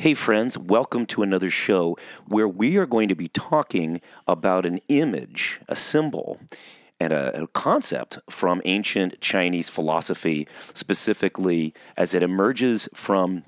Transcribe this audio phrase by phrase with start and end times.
[0.00, 4.80] Hey, friends, welcome to another show where we are going to be talking about an
[4.88, 6.40] image, a symbol,
[6.98, 13.44] and a, a, concept from ancient Chinese philosophy, specifically as it emerges from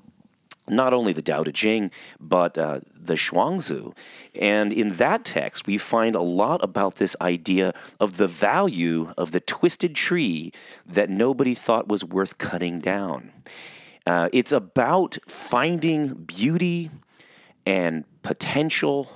[0.67, 1.89] not only the Tao Te Ching,
[2.19, 3.91] but uh, the Zhuangzi.
[4.39, 9.31] And in that text, we find a lot about this idea of the value of
[9.31, 10.51] the twisted tree
[10.85, 13.31] that nobody thought was worth cutting down.
[14.05, 16.91] Uh, it's about finding beauty
[17.65, 19.09] and potential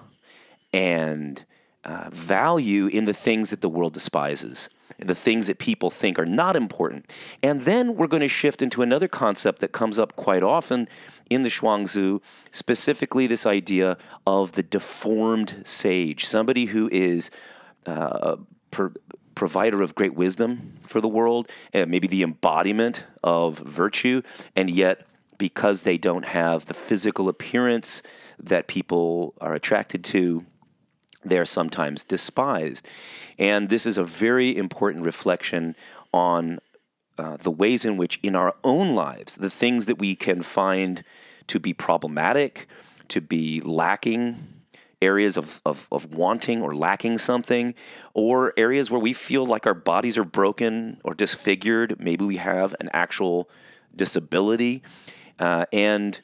[0.73, 1.45] and
[1.84, 6.26] uh, value in the things that the world despises, the things that people think are
[6.26, 7.12] not important.
[7.43, 10.88] And then we're going to shift into another concept that comes up quite often
[11.29, 17.29] in the Zhuangzi, specifically this idea of the deformed sage, somebody who is
[17.85, 18.38] uh,
[18.71, 18.93] per,
[19.38, 24.23] provider of great wisdom for the world, and maybe the embodiment of virtue,
[24.55, 25.05] and yet
[25.38, 28.02] because they don't have the physical appearance
[28.40, 30.44] that people are attracted to,
[31.24, 32.88] they're sometimes despised.
[33.38, 35.76] And this is a very important reflection
[36.12, 36.57] on
[37.20, 41.04] uh, the ways in which, in our own lives, the things that we can find
[41.46, 42.68] to be problematic,
[43.10, 44.57] to be lacking,
[45.01, 47.76] areas of, of, of wanting or lacking something,
[48.13, 51.99] or areas where we feel like our bodies are broken or disfigured.
[51.99, 53.49] Maybe we have an actual
[53.95, 54.81] disability.
[55.39, 56.20] Uh, and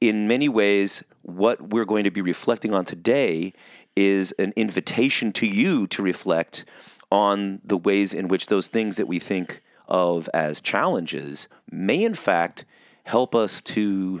[0.00, 3.52] in many ways, what we're going to be reflecting on today
[3.94, 6.64] is an invitation to you to reflect
[7.10, 12.14] on the ways in which those things that we think of as challenges may, in
[12.14, 12.64] fact,
[13.04, 14.20] help us to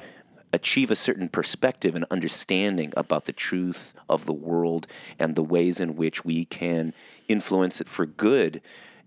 [0.52, 4.86] achieve a certain perspective and understanding about the truth of the world
[5.18, 6.92] and the ways in which we can
[7.28, 8.60] influence it for good,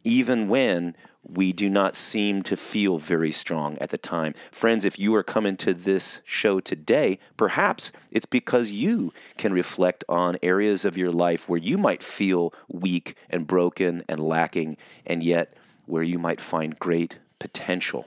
[0.04, 0.96] even when
[1.28, 4.34] we do not seem to feel very strong at the time.
[4.52, 10.04] Friends, if you are coming to this show today, perhaps it's because you can reflect
[10.08, 15.24] on areas of your life where you might feel weak and broken and lacking, and
[15.24, 15.56] yet
[15.88, 18.06] where you might find great potential.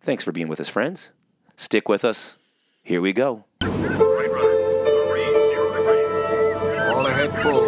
[0.00, 1.10] Thanks for being with us, friends.
[1.60, 2.38] Stick with us.
[2.82, 3.44] Here we go.
[3.60, 3.68] All
[7.06, 7.66] ahead full.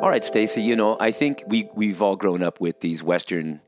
[0.00, 3.60] All right, Stacy, you know, I think we, we've all grown up with these Western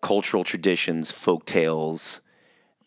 [0.00, 2.20] cultural traditions, folk tales,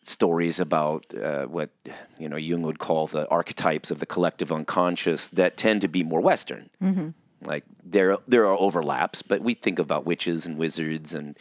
[0.03, 1.69] stories about uh, what
[2.17, 6.03] you know Jung would call the archetypes of the collective unconscious that tend to be
[6.03, 6.69] more Western.
[6.81, 7.09] Mm-hmm.
[7.43, 11.37] Like there there are overlaps, but we think about witches and wizards and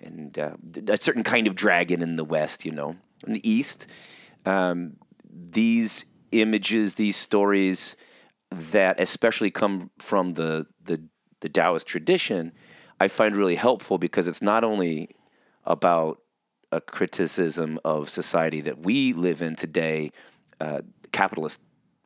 [0.00, 0.56] and uh,
[0.88, 2.64] a certain kind of dragon in the West.
[2.64, 3.90] You know, in the East,
[4.46, 4.96] um,
[5.30, 7.96] these images, these stories
[8.50, 11.02] that especially come from the the
[11.40, 12.52] the Taoist tradition,
[13.00, 15.10] I find really helpful because it's not only
[15.64, 16.20] about
[16.72, 20.10] a criticism of society that we live in today,
[20.60, 20.82] uh,
[21.12, 21.60] capitalist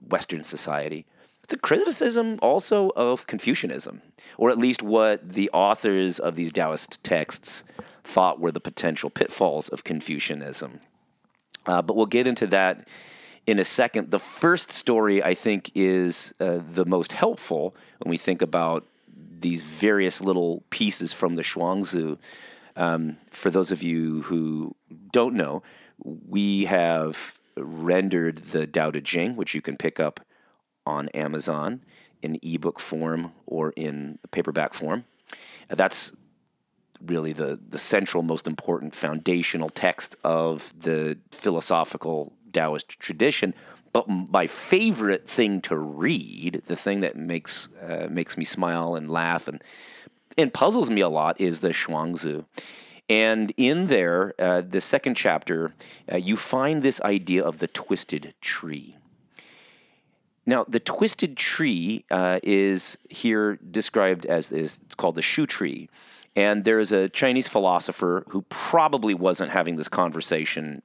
[0.08, 1.06] Western society.
[1.44, 4.02] It's a criticism also of Confucianism,
[4.36, 7.64] or at least what the authors of these Taoist texts
[8.04, 10.80] thought were the potential pitfalls of Confucianism.
[11.66, 12.86] Uh, but we'll get into that
[13.46, 14.10] in a second.
[14.10, 18.86] The first story, I think, is uh, the most helpful when we think about
[19.40, 22.18] these various little pieces from the Zhuangzi
[22.78, 24.74] um, for those of you who
[25.12, 25.62] don't know,
[26.02, 30.20] we have rendered the Tao Te Ching, which you can pick up
[30.86, 31.82] on Amazon
[32.22, 35.04] in ebook form or in paperback form.
[35.68, 36.12] That's
[37.04, 43.54] really the, the central, most important foundational text of the philosophical Taoist tradition.
[43.92, 49.10] But my favorite thing to read, the thing that makes uh, makes me smile and
[49.10, 49.62] laugh and
[50.38, 52.44] and puzzles me a lot is the Zhuangzi.
[53.10, 55.74] And in there, uh, the second chapter,
[56.10, 58.96] uh, you find this idea of the twisted tree.
[60.46, 65.88] Now, the twisted tree uh, is here described as this, it's called the shu tree.
[66.36, 70.82] And there's a Chinese philosopher who probably wasn't having this conversation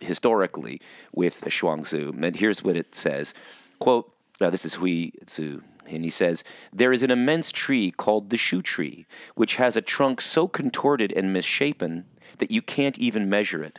[0.00, 0.80] historically
[1.14, 2.22] with Zhuangzi.
[2.22, 3.32] And here's what it says
[3.78, 5.62] quote, uh, this is Hui Tzu
[5.94, 9.82] and he says, There is an immense tree called the shu tree, which has a
[9.82, 12.06] trunk so contorted and misshapen
[12.38, 13.78] that you can't even measure it.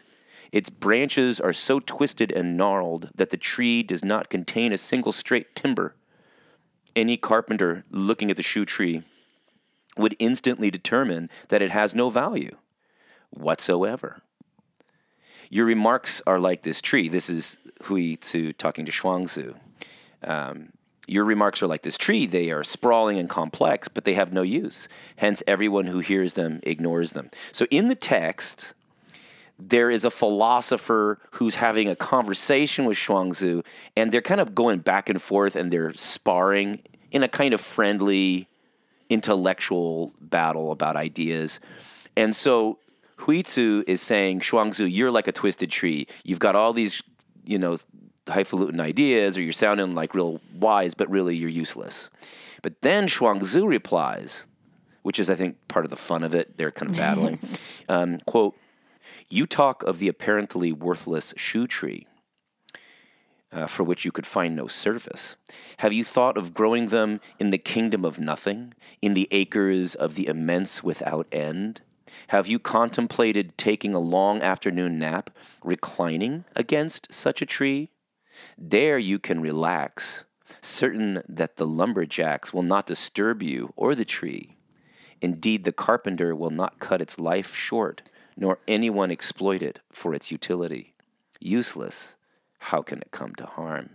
[0.52, 5.12] Its branches are so twisted and gnarled that the tree does not contain a single
[5.12, 5.96] straight timber.
[6.96, 9.04] Any carpenter looking at the shu tree
[9.98, 12.56] would instantly determine that it has no value
[13.30, 14.22] whatsoever.
[15.50, 17.08] Your remarks are like this tree.
[17.08, 19.54] This is Hui Tzu talking to Zhuangzi.
[20.24, 20.70] Um,
[21.08, 22.26] Your remarks are like this tree.
[22.26, 24.88] They are sprawling and complex, but they have no use.
[25.18, 27.32] Hence, everyone who hears them ignores them.
[27.52, 28.74] So, in the text,
[29.60, 33.64] there is a philosopher who's having a conversation with Zhuangzi,
[33.96, 36.82] and they're kind of going back and forth and they're sparring
[37.12, 38.48] in a kind of friendly,
[39.10, 41.60] intellectual battle about ideas.
[42.16, 42.80] And so
[43.18, 46.08] Hui Tzu is saying, Zhuangzi, you're like a twisted tree.
[46.24, 47.04] You've got all these,
[47.46, 47.78] you know,
[48.28, 52.10] highfalutin ideas, or you're sounding like real wise, but really you're useless.
[52.62, 54.48] But then Zhuangzi replies,
[55.02, 56.58] which is, I think, part of the fun of it.
[56.58, 57.40] They're kind of battling.
[57.90, 58.56] um, quote,
[59.30, 62.08] you talk of the apparently worthless shu tree.
[63.54, 65.36] Uh, for which you could find no service.
[65.80, 70.16] Have you thought of growing them in the kingdom of nothing, in the acres of
[70.16, 71.82] the immense without end?
[72.30, 75.32] Have you contemplated taking a long afternoon nap,
[75.66, 77.90] reclining against such a tree?
[78.58, 80.26] There you can relax,
[80.62, 84.58] certain that the lumberjacks will not disturb you or the tree.
[85.22, 88.02] Indeed, the carpenter will not cut its life short,
[88.36, 90.96] nor anyone exploit it for its utility.
[91.40, 92.16] Useless,
[92.60, 93.90] how can it come to harm?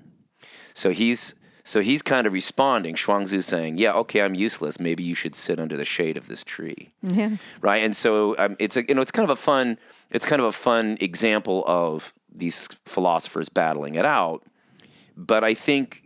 [0.74, 1.34] So he's
[1.64, 2.94] so he's kind of responding.
[2.94, 4.78] Zhuangzi saying, "Yeah, okay, I'm useless.
[4.78, 7.30] Maybe you should sit under the shade of this tree." Yeah.
[7.60, 7.82] Right.
[7.82, 9.78] And so um, it's a you know it's kind of a fun
[10.10, 14.42] it's kind of a fun example of these philosophers battling it out.
[15.16, 16.02] But I think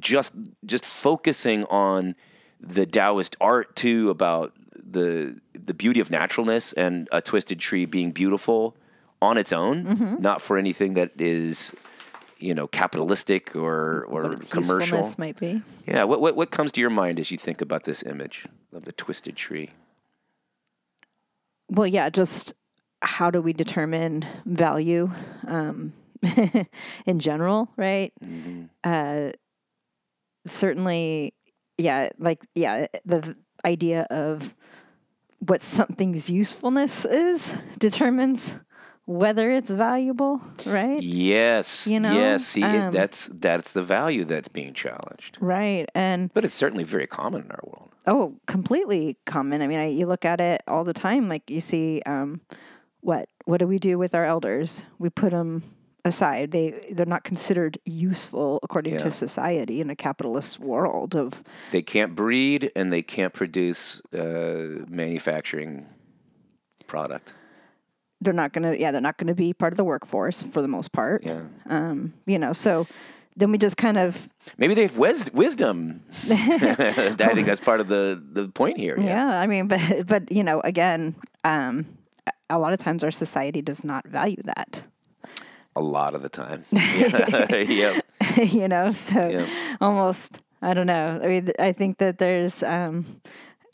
[0.00, 0.32] just
[0.64, 2.14] just focusing on
[2.60, 8.10] the Taoist art too about the the beauty of naturalness and a twisted tree being
[8.12, 8.76] beautiful
[9.22, 10.22] on its own, Mm-hmm.
[10.22, 11.72] not for anything that is
[12.38, 15.08] you know capitalistic or or commercial.
[15.18, 15.62] might be.
[15.86, 18.84] Yeah, what, what what comes to your mind as you think about this image of
[18.84, 19.70] the twisted tree?
[21.68, 22.52] Well, yeah, just
[23.02, 25.10] how do we determine value
[25.46, 25.92] um,
[27.06, 28.12] in general, right?
[28.84, 29.30] Uh,
[30.46, 31.34] certainly,
[31.78, 34.54] yeah, like, yeah, the idea of
[35.40, 38.56] what something's usefulness is determines
[39.06, 41.02] whether it's valuable, right?
[41.02, 42.46] Yes, You know, yes.
[42.46, 45.86] See, it, um, that's that's the value that's being challenged, Right.
[45.94, 47.90] And but it's certainly very common in our world.
[48.06, 49.62] Oh, completely common.
[49.62, 51.28] I mean, I, you look at it all the time.
[51.28, 52.40] Like you see, um,
[53.00, 54.82] what what do we do with our elders?
[54.98, 55.62] We put them
[56.04, 56.50] aside.
[56.50, 59.04] They they're not considered useful according Yeah.
[59.04, 61.14] to society in a capitalist world.
[61.14, 65.86] Of They can't breed and they can't produce uh, manufacturing
[66.86, 67.32] product.
[68.22, 70.92] they're not gonna yeah they're not gonna be part of the workforce for the most
[70.92, 71.24] part.
[71.24, 72.86] Yeah, Um, you know, so
[73.36, 76.02] then we just kind of maybe they have wis- wisdom.
[76.30, 78.98] I think that's part of the the point here.
[79.00, 79.40] yeah.
[79.40, 81.14] I mean, but but you know, again,
[81.44, 81.86] um,
[82.50, 84.84] a lot of times our society does not value that.
[85.76, 86.64] a lot of the time.
[86.72, 88.00] Yeah,
[88.58, 89.46] you know so Yeah.
[89.80, 93.04] almost i don't know i mean i think that there's um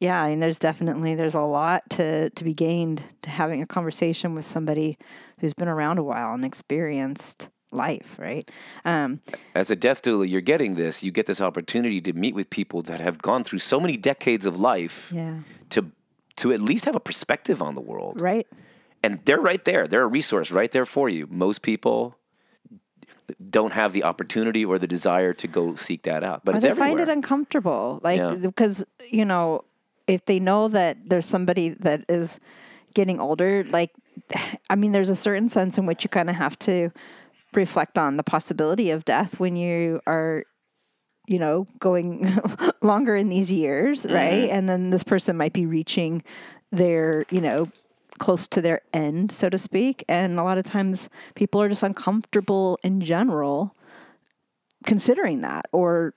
[0.00, 3.66] yeah i mean there's definitely there's a lot to to be gained to having a
[3.66, 4.96] conversation with somebody
[5.40, 8.50] who's been around a while and experienced life right
[8.84, 9.20] um
[9.54, 11.02] As a death doula, you're getting this.
[11.02, 14.46] You get this opportunity to meet with people that have gone through so many decades
[14.46, 15.40] of life yeah
[15.70, 15.80] to
[16.36, 18.20] to at least have a perspective on the world.
[18.20, 18.46] right
[19.06, 19.86] And they're right there.
[19.86, 21.28] They're a resource right there for you.
[21.30, 22.16] Most people
[23.50, 26.44] don't have the opportunity or the desire to go seek that out.
[26.44, 26.90] But or it's they everywhere.
[26.90, 28.34] find it uncomfortable like Yeah.
[28.34, 29.64] because you know
[30.08, 32.40] if they know that there's somebody that is
[32.94, 33.92] getting older like
[34.70, 36.90] i mean there's a certain sense in which you kind of have to
[37.52, 40.44] reflect on the possibility of death when you are
[41.26, 42.38] you know going
[42.82, 44.54] longer in these years right mm-hmm.
[44.54, 46.22] and then this person might be reaching
[46.70, 47.68] their you know
[48.18, 51.82] close to their end so to speak and a lot of times people are just
[51.82, 53.74] uncomfortable in general
[54.84, 56.14] considering that or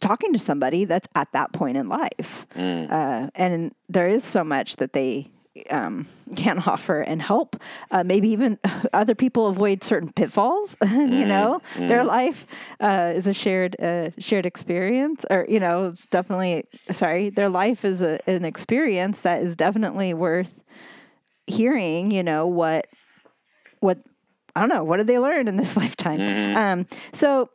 [0.00, 2.46] talking to somebody that's at that point in life.
[2.56, 5.30] Uh, and there is so much that they
[5.70, 7.56] um, can offer and help.
[7.90, 8.58] Uh, maybe even
[8.92, 10.76] other people avoid certain pitfalls.
[10.84, 12.46] you know, their life
[12.80, 17.30] uh, is a shared uh, shared experience, or you know, it's definitely sorry.
[17.30, 20.62] Their life is a, an experience that is definitely worth
[21.50, 22.10] hearing.
[22.10, 22.86] You know what
[23.80, 23.98] what
[24.54, 24.84] I don't know.
[24.84, 26.20] What did they learn in this lifetime?
[26.56, 27.48] Um, so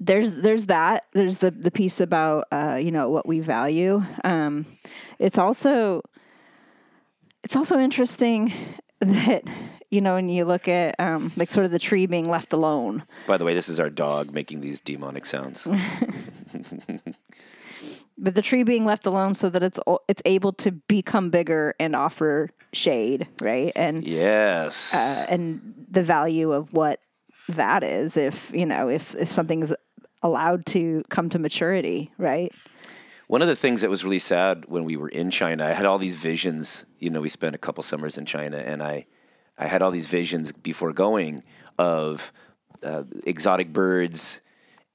[0.00, 1.04] there's there's that.
[1.12, 4.02] There's the the piece about uh, you know what we value.
[4.24, 4.66] Um,
[5.18, 6.02] it's also
[7.42, 8.52] it's also interesting
[9.00, 9.44] that
[9.90, 13.04] you know when you look at um, like sort of the tree being left alone.
[13.26, 15.66] By the way, this is our dog making these demonic sounds.
[18.16, 21.96] but the tree being left alone so that it's it's able to become bigger and
[21.96, 23.72] offer shade, right?
[23.74, 24.94] And yes.
[24.94, 27.00] uh, and the value of what
[27.48, 29.72] that is if you know if if something's
[30.22, 32.52] allowed to come to maturity, right?
[33.26, 35.86] One of the things that was really sad when we were in China, I had
[35.86, 36.84] all these visions.
[36.98, 39.06] You know, we spent a couple summers in China, and I,
[39.58, 41.42] I had all these visions before going
[41.78, 42.32] of
[42.82, 44.40] uh, exotic birds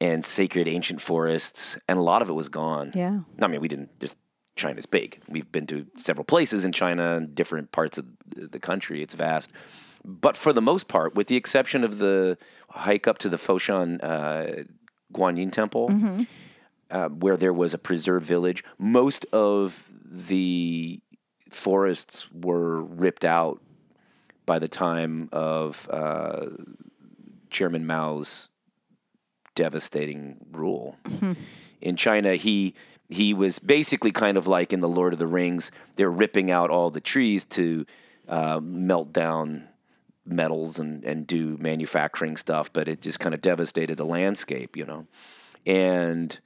[0.01, 2.91] and sacred ancient forests, and a lot of it was gone.
[2.95, 3.19] Yeah.
[3.41, 4.17] I mean, we didn't just.
[4.55, 5.21] China's big.
[5.29, 9.01] We've been to several places in China and different parts of the country.
[9.01, 9.53] It's vast.
[10.03, 12.37] But for the most part, with the exception of the
[12.69, 14.63] hike up to the Foshan uh,
[15.13, 16.25] Guanyin Temple,
[16.91, 20.99] uh, where there was a preserved village, most of the
[21.49, 23.61] forests were ripped out
[24.45, 26.47] by the time of uh,
[27.49, 28.49] Chairman Mao's
[29.59, 30.95] devastating rule.
[31.81, 32.73] In China, he
[33.09, 35.71] he was basically kind of like in the Lord of the Rings.
[35.95, 37.85] They're ripping out all the trees to
[38.29, 39.67] uh, melt down
[40.25, 44.85] metals and, and do manufacturing stuff, but it just kind of devastated the landscape, you
[44.85, 45.07] know.
[45.65, 46.39] And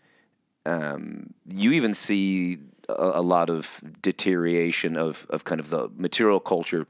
[0.65, 2.57] um, you even see
[2.89, 6.87] a, a lot of deterioration of, of kind of the material culture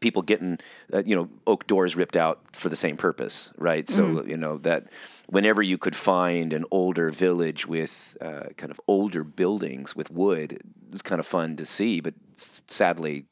[0.00, 0.58] people getting
[0.92, 4.56] uh, you know oak doors ripped out for the same purpose right so you know
[4.58, 4.86] that
[5.32, 10.52] whenever you could find an older village with uh, kind of older buildings with wood
[10.52, 13.24] it was kind of fun to see but sadly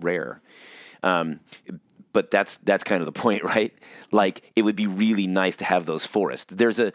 [0.00, 0.42] rare
[1.04, 1.38] um,
[2.12, 3.72] but that's that's kind of the point right
[4.10, 6.92] like it would be really nice to have those forests there's a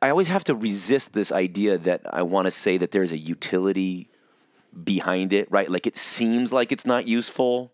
[0.00, 3.18] I always have to resist this idea that I want to say that there's a
[3.18, 4.08] utility
[4.84, 5.70] behind it, right?
[5.70, 7.72] Like it seems like it's not useful,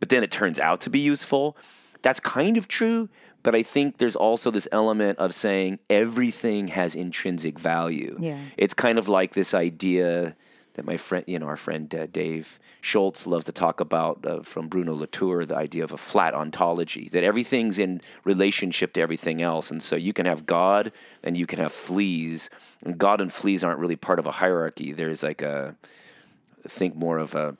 [0.00, 1.56] but then it turns out to be useful.
[2.02, 3.08] That's kind of true,
[3.42, 8.16] but I think there's also this element of saying everything has intrinsic value.
[8.18, 8.38] Yeah.
[8.56, 10.36] It's kind of like this idea
[10.76, 14.42] that my friend, you know, our friend uh, Dave Schultz loves to talk about uh,
[14.42, 19.40] from Bruno Latour, the idea of a flat ontology, that everything's in relationship to everything
[19.40, 19.70] else.
[19.70, 22.50] And so you can have God and you can have fleas,
[22.84, 24.92] and God and fleas aren't really part of a hierarchy.
[24.92, 25.76] There's like a,
[26.68, 27.56] think more of a,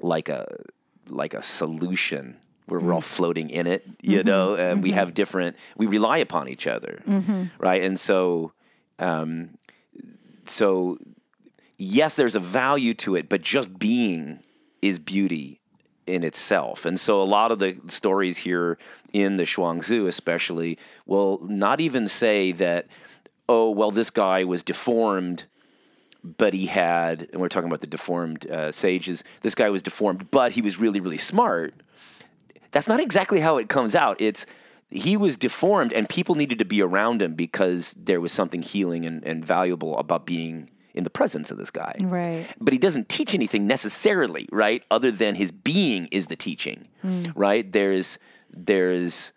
[0.00, 0.46] like a,
[1.08, 2.38] like a solution
[2.72, 6.48] where we're all floating in it, you know, and we have different, we rely upon
[6.48, 7.02] each other,
[7.58, 7.82] right?
[7.82, 8.52] And so,
[8.98, 9.50] um,
[10.46, 10.96] so
[11.76, 14.40] yes, there's a value to it, but just being
[14.80, 15.60] is beauty
[16.06, 16.86] in itself.
[16.86, 18.78] And so a lot of the stories here
[19.12, 22.86] in the Zhuangzi, especially, will not even say that,
[23.48, 25.44] oh, well, this guy was deformed,
[26.24, 30.30] but he had, and we're talking about the deformed uh, sages, this guy was deformed,
[30.30, 31.74] but he was really, really smart.
[32.72, 34.20] That's not exactly how it comes out.
[34.20, 34.44] It's,
[34.90, 39.06] he was deformed and people needed to be around him because there was something healing
[39.06, 41.96] and, and valuable about being in the presence of this guy.
[42.00, 42.46] Right.
[42.60, 44.82] But he doesn't teach anything necessarily, right?
[44.90, 46.88] Other than his being is the teaching,
[47.34, 47.70] right?
[47.70, 48.18] There's
[48.50, 49.32] there's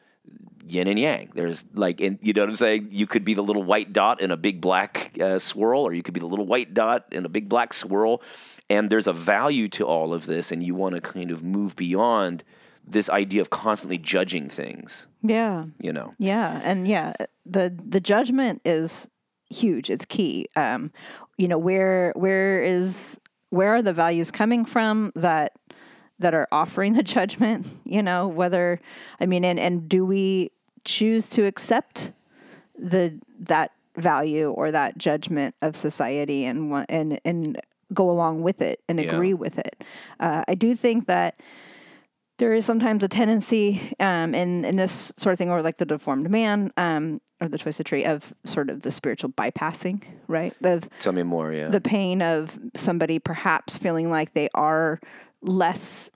[0.67, 1.31] yin and yang.
[1.33, 2.87] There's like, and you know what I'm saying?
[2.91, 6.03] You could be the little white dot in a big black uh, swirl, or you
[6.03, 8.21] could be the little white dot in a big black swirl.
[8.69, 11.75] And there's a value to all of this, and you want to kind of move
[11.75, 12.43] beyond
[12.87, 15.07] this idea of constantly judging things.
[15.23, 15.65] Yeah.
[15.81, 17.13] You know, Yeah, and yeah,
[17.45, 19.09] the the judgment is
[19.49, 19.89] huge.
[19.89, 20.47] It's key.
[20.55, 20.91] Um,
[21.37, 25.53] you know, where where is where are the values coming from that
[26.19, 27.65] that are offering the judgment?
[27.83, 28.79] You know, whether
[29.19, 30.51] I mean, and and do we
[30.83, 32.11] choose to accept
[32.77, 37.59] the that value or that judgment of society and and and
[37.93, 39.13] go along with it and Yeah.
[39.15, 39.83] agree with it?
[40.19, 41.39] Uh, I do think that
[42.37, 45.85] there is sometimes a tendency um, in in this sort of thing, or like the
[45.85, 50.53] deformed man, um, or the twisted tree, of sort of the spiritual bypassing, right?
[50.63, 51.53] Of tell me more.
[51.53, 51.69] Yeah.
[51.69, 54.99] the pain of somebody perhaps feeling like they are
[55.41, 56.09] less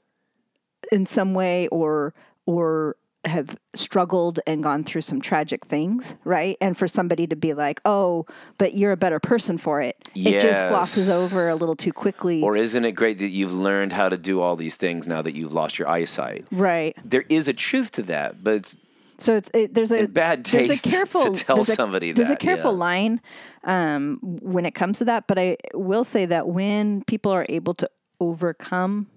[0.91, 2.13] in some way, or
[2.45, 2.95] or
[3.25, 6.55] have struggled and gone through some tragic things, right?
[6.61, 8.25] And for somebody to be like, "Oh,
[8.57, 12.41] but you're a better person for it," it just glosses over a little too quickly,
[12.41, 15.35] or isn't it great that you've learned how to do all these things now that
[15.35, 16.45] you've lost your eyesight?
[16.51, 16.95] right?
[17.03, 18.77] There is a truth to that, but it's
[19.17, 22.13] So it's it, there's a bad there's taste a careful to tell there's a- somebody
[22.13, 22.77] there's that, a careful yeah.
[22.77, 23.21] line
[23.65, 25.27] um, when it comes to that.
[25.27, 27.89] But I will say that when people are able to
[28.21, 29.07] overcome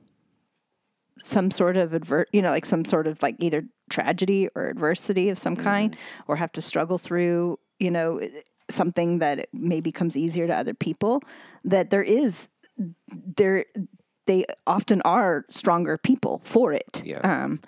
[1.20, 3.62] some sort of adver- you know, like some sort of like either
[3.92, 6.32] tragedy or adversity of some kind, Mm-hmm.
[6.32, 8.20] or have to struggle through, you know,
[8.70, 11.22] something that maybe comes easier to other people,
[11.64, 12.48] that there is
[13.36, 13.64] there
[14.26, 17.02] they often are stronger people for it.
[17.04, 17.20] Yeah.
[17.20, 17.60] Um,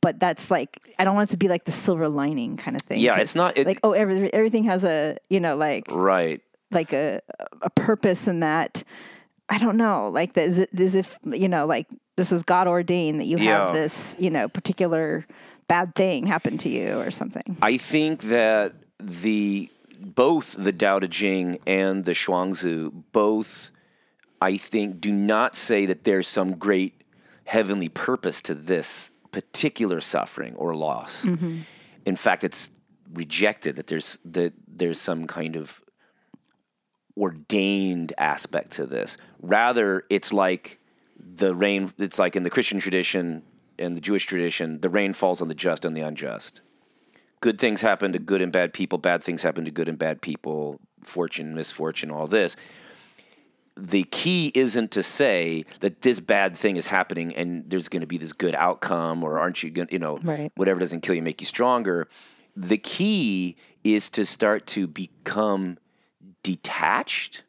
[0.00, 2.82] but that's like I don't want it to be like the silver lining kind of
[2.82, 3.00] thing.
[3.00, 6.40] Yeah, it's not- it- like oh every, everything has a you know like right.
[6.70, 7.20] like a
[7.62, 8.82] a purpose in that.
[9.48, 11.86] I don't know, like that is it as if you know like
[12.16, 13.66] this is God ordained that you Yeah.
[13.66, 15.26] have this you know particular
[15.68, 17.56] bad thing happen to you or something.
[17.62, 23.70] I think that the both the Tao Te Ching and the Zhuangzi both,
[24.40, 27.02] I think, do not say that there's some great
[27.44, 31.24] heavenly purpose to this particular suffering or loss.
[31.24, 31.58] Mm-hmm.
[32.04, 32.70] In fact, it's
[33.12, 35.80] rejected that there's that there's some kind of
[37.16, 39.16] ordained aspect to this.
[39.40, 40.78] Rather, it's like
[41.18, 41.92] the rain.
[41.98, 43.42] It's like in the Christian tradition
[43.78, 46.60] and the Jewish tradition, the rain falls on the just and the unjust.
[47.40, 48.98] Good things happen to good and bad people.
[48.98, 50.80] Bad things happen to good and bad people.
[51.02, 52.56] Fortune, misfortune, all this.
[53.78, 58.06] The key isn't to say that this bad thing is happening and there's going to
[58.06, 59.88] be this good outcome, or aren't you going?
[59.88, 60.50] to You know, Right.
[60.56, 62.08] whatever doesn't kill you make you stronger.
[62.56, 65.76] The key is to start to become
[66.46, 67.42] detached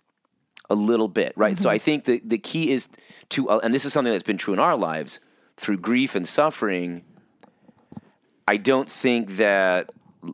[0.69, 1.57] a little bit, right?
[1.57, 1.83] So I mm-hmm.
[1.83, 2.89] think the the key is
[3.29, 5.19] to, uh, and this is something that's been true in our lives
[5.55, 7.03] through grief and suffering.
[8.47, 9.91] I don't think that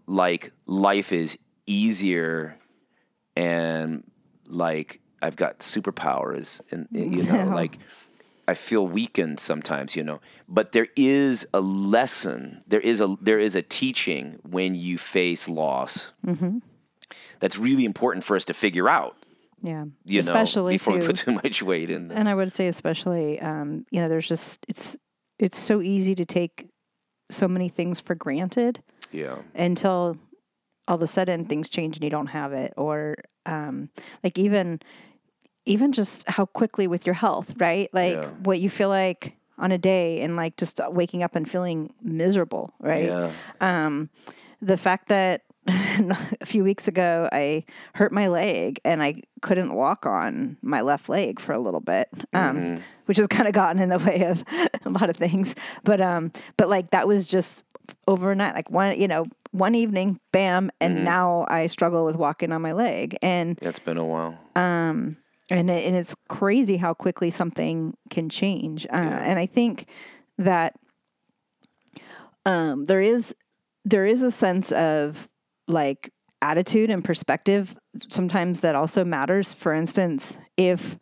[0.08, 2.58] like life is easier
[3.36, 4.04] and
[4.48, 7.14] like I've got superpowers and mm-hmm.
[7.14, 7.56] you know No.
[7.56, 7.78] like
[8.48, 10.20] I feel weakened sometimes, you know.
[10.50, 12.64] But there is a lesson.
[12.68, 16.12] There is a there is a teaching when you face loss.
[16.26, 16.60] Mm-hmm.
[17.44, 19.18] That's really important for us to figure out.
[19.62, 19.84] Yeah.
[20.06, 22.08] You especially know, before we too- put too much weight in.
[22.08, 24.96] The, and I would say especially, um, you know, there's just it's
[25.40, 26.68] it's so easy to take
[27.30, 28.82] so many things for granted
[29.12, 30.16] yeah, until
[30.88, 33.90] all of a sudden things change and you don't have it, or um,
[34.24, 34.80] like even
[35.66, 37.90] even just how quickly with your health, right?
[37.94, 38.28] Like Yeah.
[38.44, 42.74] what you feel like on a day, and like just waking up and feeling miserable,
[42.80, 43.06] right?
[43.06, 43.32] yeah,
[44.62, 47.64] the fact that a few weeks ago I
[47.96, 52.10] hurt my leg and I couldn't walk on my left leg for a little bit,
[52.34, 54.44] um, which has kind of gotten in the way of
[54.86, 55.56] a lot of things.
[55.84, 57.64] But um, but like that was just
[58.08, 62.62] overnight, like one you know one evening, bam, and now I struggle with walking on
[62.62, 64.38] my leg, and it's been a while.
[64.56, 65.18] Um,
[65.50, 68.86] and it, and it's crazy how quickly something can change.
[68.88, 69.86] Uh, And I think
[70.38, 70.76] that
[72.46, 73.36] um, there is
[73.86, 75.30] there is a sense of
[75.68, 77.76] like attitude and perspective
[78.10, 79.54] sometimes that also matters.
[79.54, 80.98] For instance, if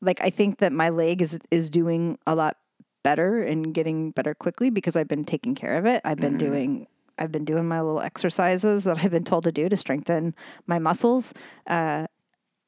[0.00, 2.56] like I think that my leg is is doing a lot
[3.02, 6.00] better and getting better quickly because I've been taking care of it.
[6.04, 6.86] I've been doing
[7.18, 10.34] I've been doing my little exercises that I've been told to do to strengthen
[10.66, 11.34] my muscles.
[11.66, 12.06] Uh,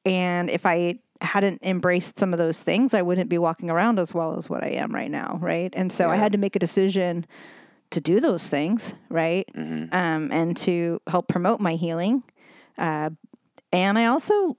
[0.05, 4.13] and if I hadn't embraced some of those things, I wouldn't be walking around as
[4.13, 5.73] well as what I am right now, right?
[5.75, 7.25] And so I had to make a decision
[7.95, 9.45] to do those things, right?
[9.55, 9.89] Um,
[10.31, 12.23] and to help promote my healing.
[12.77, 13.09] Uh,
[13.71, 14.57] and I also,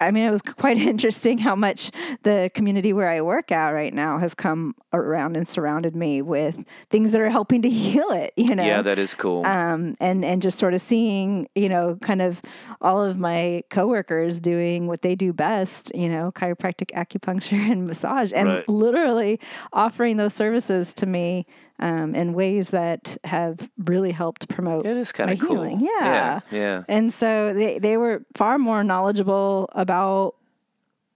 [0.00, 1.90] I mean, it was quite interesting how much
[2.22, 6.64] the community where I work at right now has come around and surrounded me with
[6.90, 8.64] things that are helping to heal it, you know?
[8.64, 9.44] Yeah, that is cool.
[9.44, 12.40] um, and and just sort of seeing, you know, kind of
[12.80, 18.32] all of my coworkers doing what they do best, you know, chiropractic, acupuncture, and massage,
[18.32, 18.68] and Right.
[18.68, 19.40] literally
[19.72, 21.44] offering those services to me
[21.78, 25.50] um, in ways that have really helped promote it is kind of cool.
[25.50, 25.80] healing.
[25.80, 25.88] Yeah.
[26.00, 26.82] yeah, yeah.
[26.88, 30.34] And so they, they were far more knowledgeable about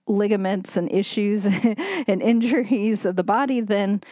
[0.06, 1.46] ligaments and issues
[2.06, 4.02] and injuries of the body than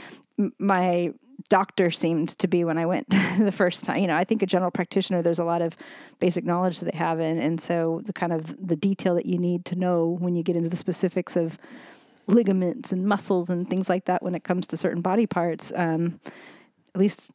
[0.58, 1.12] my
[1.48, 3.08] doctor seemed to be when I went
[3.38, 3.98] the first time.
[3.98, 5.76] You know, I think a general practitioner, there's a lot of
[6.18, 7.38] basic knowledge that they have in.
[7.38, 10.56] And so the kind of the detail that you need to know when you get
[10.56, 11.58] into the specifics of
[12.30, 16.20] ligaments and muscles and things like that when it comes to certain body parts, um,
[16.94, 17.30] at least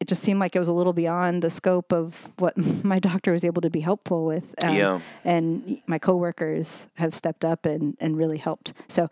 [0.00, 3.32] it just seemed like it was a little beyond the scope of what my doctor
[3.32, 4.54] was able to be helpful with.
[4.62, 5.00] Um, Yeah.
[5.24, 8.72] And my coworkers have stepped up and, and really helped.
[8.88, 9.08] So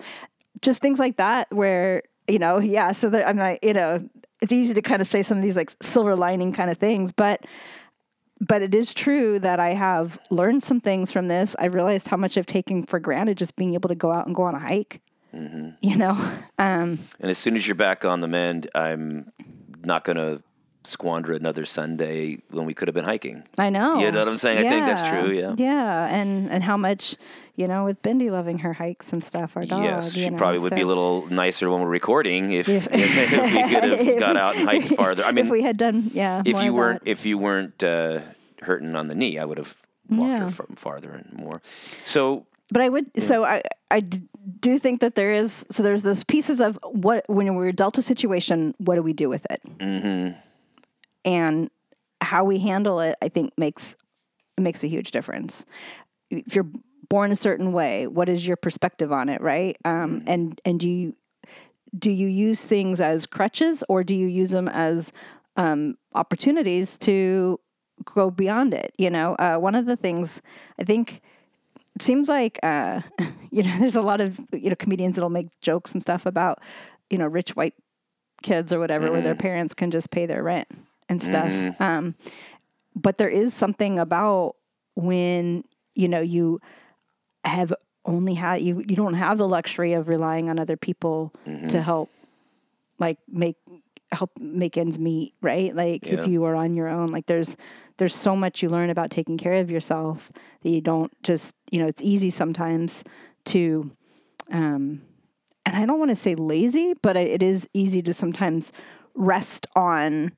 [0.63, 4.09] just things like that where, you know, yeah, so that I'm like, you know,
[4.41, 7.11] it's easy to kind of say some of these like silver lining kind of things,
[7.11, 7.45] but
[8.41, 11.57] but it is true that I have learned some things from this.
[11.59, 14.35] I've realized how much I've taken for granted just being able to go out and
[14.35, 15.01] go on a hike.
[15.33, 16.13] You know,
[16.59, 19.33] um, And as soon as you're back on the mend, I'm
[19.85, 20.43] not going to
[20.87, 23.43] squander another Sunday when we could have been hiking.
[23.59, 23.99] I know.
[23.99, 24.59] You know what I'm saying?
[24.67, 25.55] I think that's true, yeah.
[25.57, 27.17] Yeah, and and how much,
[27.55, 29.83] you know, with Bendy loving her hikes and stuff, our dog.
[29.85, 33.53] yes, she know, probably would be a little nicer when we're recording if If- if,
[33.55, 35.25] we could have got out and hiked farther.
[35.25, 37.11] I mean, if we had done, yeah, if you weren't that.
[37.11, 38.21] if you weren't uh,
[38.63, 39.77] hurting on the knee, I would have
[40.09, 40.39] walked Yeah.
[40.41, 41.61] her from farther and more.
[42.05, 43.21] So but I would.
[43.23, 45.65] So I I do think that there is.
[45.71, 49.29] So there's those pieces of what when we're dealt a situation, what do we do
[49.29, 50.37] with it, mm-hmm.
[51.27, 51.69] And
[52.23, 53.17] how we handle it.
[53.21, 53.97] I think makes
[54.57, 55.67] makes a huge difference.
[56.31, 56.71] If you're
[57.11, 59.77] born a certain way, what is your perspective on it, right?
[59.85, 61.17] Um, and and do you
[61.97, 65.13] do you use things as crutches or do you use them as
[65.57, 67.59] um, opportunities to
[68.05, 68.95] go beyond it.
[68.99, 70.43] You know, uh, one of the things
[70.79, 71.23] I think
[71.95, 73.01] it seems like uh,
[73.51, 76.61] you know there's a lot of you know comedians that'll make jokes and stuff about
[77.11, 77.75] you know rich white
[78.43, 80.69] kids or whatever where their parents can just pay their rent
[81.09, 81.81] and stuff.
[81.81, 82.15] Um,
[82.95, 84.57] but there is something about
[84.95, 85.65] when
[85.95, 86.61] you know you
[87.45, 87.73] have
[88.05, 91.33] only had you you don't have the luxury of relying on other people
[91.69, 92.09] to help
[92.99, 93.57] like make
[94.13, 96.21] help make ends meet right like Yeah.
[96.21, 97.57] if you are on your own like there's
[97.99, 100.31] there's so much you learn about taking care of yourself
[100.63, 103.03] that you don't just you know it's easy sometimes
[103.47, 103.91] to
[104.53, 105.03] um
[105.67, 108.73] and i don't want to say lazy but it is easy to sometimes
[109.15, 110.33] rest on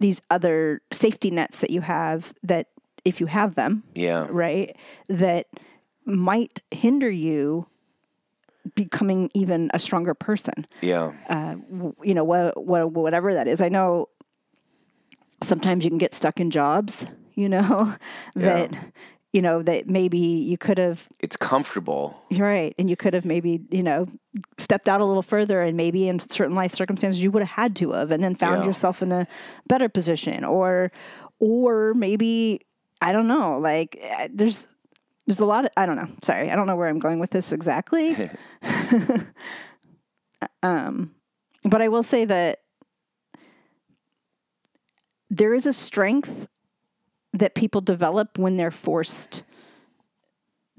[0.00, 2.68] these other safety nets that you have that
[3.04, 4.26] if you have them Yeah.
[4.30, 4.76] right
[5.08, 5.46] that
[6.04, 7.66] might hinder you
[8.74, 11.12] becoming even a stronger person Yeah.
[11.28, 11.56] Uh,
[12.02, 14.08] you know what, what whatever that is i know
[15.42, 17.94] sometimes you can get stuck in jobs you know
[18.34, 18.70] that
[19.36, 20.18] you know that maybe
[20.50, 22.16] you could have It's comfortable.
[22.30, 24.06] you're right and you could have maybe you know
[24.56, 27.76] stepped out a little further and maybe in certain life circumstances you would have had
[27.76, 28.68] to have and then found Yeah.
[28.68, 29.26] yourself in a
[29.68, 30.90] better position or
[31.38, 32.60] or maybe
[33.02, 34.66] i don't know like eh, there's
[35.26, 37.30] there's a lot of i don't know sorry i don't know where i'm going with
[37.30, 38.14] this exactly
[40.62, 41.10] um
[41.64, 42.60] but i will say that
[45.30, 46.48] there is a strength
[47.36, 49.44] that people develop when they're forced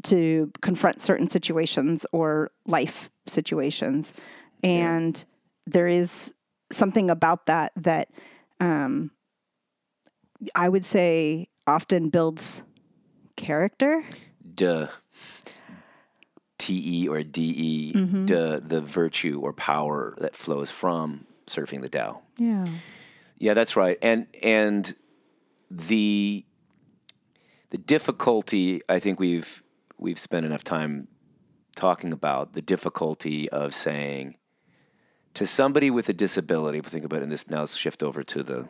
[0.04, 4.14] to confront certain situations or life situations.
[4.64, 5.24] And
[5.66, 6.34] there is
[6.72, 8.10] something about that that
[8.60, 9.12] um,
[10.56, 12.64] I would say often builds
[13.36, 14.04] character.
[14.54, 14.88] Duh.
[16.58, 17.94] T E or D E,
[18.26, 22.22] duh, the virtue or power that flows from surfing the Tao.
[22.38, 22.68] Yeah.
[23.38, 23.98] Yeah, that's right.
[24.02, 24.96] And and
[25.70, 26.44] the
[27.70, 29.64] the difficulty I think we've
[29.98, 31.08] we've spent enough time
[31.76, 34.36] talking about the difficulty of saying
[35.34, 38.02] to somebody with a disability, if we think about it, and this now let's shift
[38.02, 38.68] over to the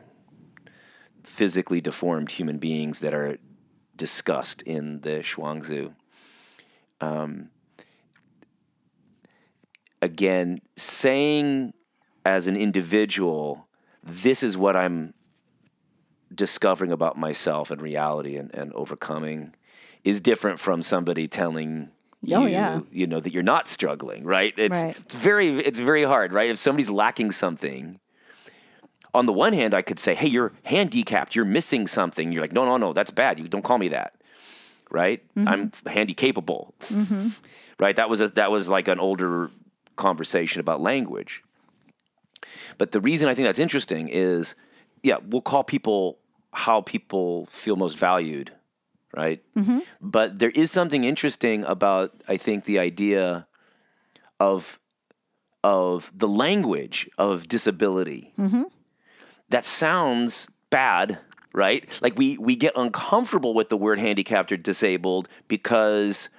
[1.24, 3.38] physically deformed human beings that are
[3.96, 5.94] discussed in the Zhuangzi.
[7.00, 7.50] Um,
[10.02, 11.74] again, saying
[12.26, 13.68] as an individual,
[14.04, 15.14] this is what I'm
[16.38, 19.54] discovering about myself and reality and, and overcoming
[20.06, 21.90] is different from somebody telling
[22.32, 22.80] Oh, you, yeah.
[22.92, 24.54] you know, that you're not struggling, right?
[24.58, 24.98] It's Right.
[24.98, 26.50] it's very it's very hard, right?
[26.50, 28.00] If somebody's lacking something,
[29.14, 31.36] on the one hand, I could say, "Hey, you're handicapped.
[31.36, 33.40] You're missing something." You're like, "No, no, no, that's bad.
[33.40, 34.14] You don't call me that."
[34.90, 35.22] Right?
[35.36, 35.48] Mm-hmm.
[35.48, 36.74] I'm handy capable.
[36.86, 37.28] Mm-hmm.
[37.80, 37.96] Right?
[37.96, 39.52] That was a, that was like an older
[39.96, 41.44] conversation about language.
[42.80, 44.56] But the reason I think that's interesting is,
[45.04, 46.18] yeah, we'll call people
[46.58, 48.52] how people feel most valued,
[49.16, 49.44] right?
[49.56, 49.80] Mm-hmm.
[50.02, 53.48] But there is something interesting about, I think, the idea
[54.40, 54.80] of
[55.64, 58.34] of the language of disability.
[58.40, 58.64] Mm-hmm.
[59.50, 61.20] That sounds bad,
[61.54, 61.88] right?
[62.02, 66.30] Like we we get uncomfortable with the word handicapped or disabled because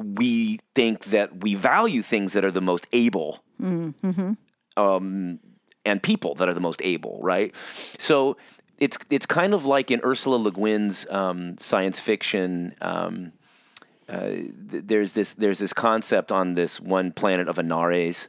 [0.00, 4.32] we think that we value things that are the most able mm-hmm.
[4.76, 5.40] um
[5.84, 7.54] and people that are the most able, right?
[7.98, 8.36] So
[8.78, 12.74] it's it's kind of like in Ursula Le Guin's um, science fiction.
[12.80, 13.32] Um,
[14.08, 18.28] uh, th- there's this there's this concept on this one planet of Anarres,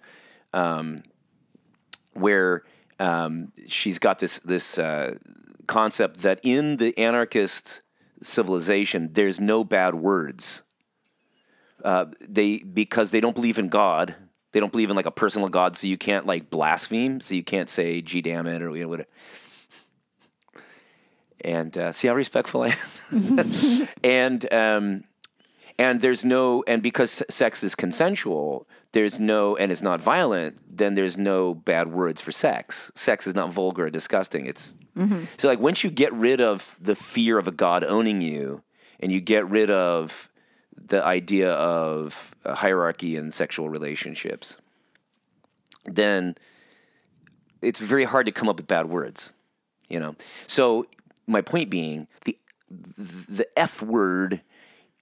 [0.53, 1.03] um,
[2.13, 2.63] where
[2.99, 5.15] um, she's got this this uh,
[5.67, 7.81] concept that in the anarchist
[8.21, 10.63] civilization there's no bad words.
[11.83, 14.15] Uh, they because they don't believe in God.
[14.51, 17.21] They don't believe in like a personal God, so you can't like blaspheme.
[17.21, 19.09] So you can't say "gee damn it" or you know whatever.
[21.41, 22.75] And uh, see how respectful I
[23.11, 23.87] am.
[24.03, 25.03] and um,
[25.77, 30.61] and there's no and because sex is consensual, there's no and it's not violent.
[30.69, 32.91] Then there's no bad words for sex.
[32.95, 34.45] Sex is not vulgar or disgusting.
[34.45, 34.75] It's
[35.37, 38.63] so like once you get rid of the fear of a God owning you,
[38.99, 40.29] and you get rid of
[40.75, 44.57] the idea of hierarchy and sexual relationships,
[45.85, 46.35] then
[47.61, 49.33] it's very hard to come up with bad words,
[49.87, 50.15] you know.
[50.47, 50.85] So
[51.29, 52.37] my point being, the
[52.69, 54.41] the F word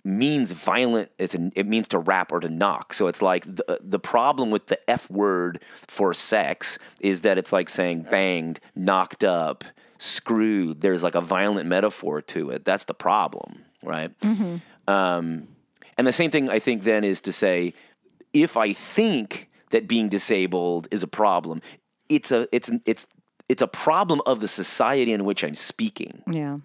[0.04, 1.12] means violent.
[1.18, 2.94] It's an, it means to rap or to knock.
[2.94, 7.52] So it's like the the problem with the F word for sex is that it's
[7.52, 9.64] like saying banged, knocked up,
[9.98, 10.82] screwed.
[10.82, 12.64] There's like a violent metaphor to it.
[12.64, 14.12] That's the problem, right?
[14.88, 15.48] Um,
[15.98, 17.74] and the same thing I think then is to say,
[18.34, 21.62] if I think that being disabled is a problem,
[22.08, 23.08] it's a it's it's
[23.50, 26.22] it's a problem of the society in which I'm speaking.
[26.30, 26.58] Yeah.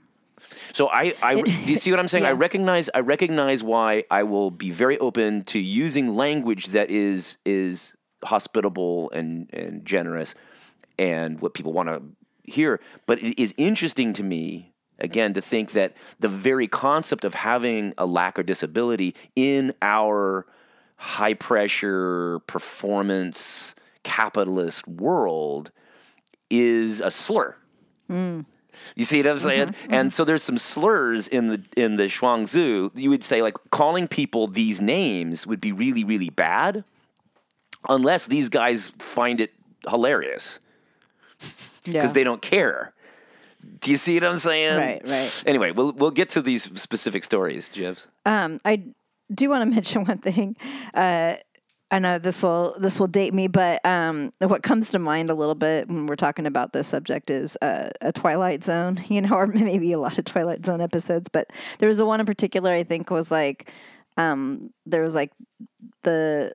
[0.72, 2.24] So I, I do you see what I'm saying?
[2.24, 7.38] I recognize, I recognize why I will be very open to using language that is
[7.44, 10.34] is hospitable and and generous,
[10.98, 12.02] and what people want to
[12.44, 12.80] hear.
[13.06, 17.94] But it is interesting to me again to think that the very concept of having
[17.98, 20.46] a lack or disability in our
[20.96, 25.70] high pressure performance capitalist world
[26.52, 27.56] is a slur.
[28.08, 29.74] You see what I'm saying?
[29.88, 32.90] And so there's some slurs in the in the Zhuangzi.
[32.94, 36.84] You would say like calling people these names would be really really bad,
[37.88, 39.52] unless these guys find it
[39.88, 40.60] hilarious
[41.84, 42.12] because Yeah.
[42.12, 42.92] they don't care.
[43.80, 44.78] Do you see what I'm saying?
[44.78, 45.42] Right, right.
[45.46, 48.06] Anyway, we'll we'll get to these specific stories, Jivs.
[48.26, 48.82] Um, I
[49.32, 50.56] do want to mention one thing.
[50.92, 51.34] Uh,
[51.92, 55.34] I know this will this will date me, but um, what comes to mind a
[55.34, 59.34] little bit when we're talking about this subject is uh, a Twilight Zone, you know,
[59.34, 61.28] or maybe a lot of Twilight Zone episodes.
[61.28, 63.70] But there was the one in particular I think was like
[64.16, 65.32] um, there was like
[66.02, 66.54] the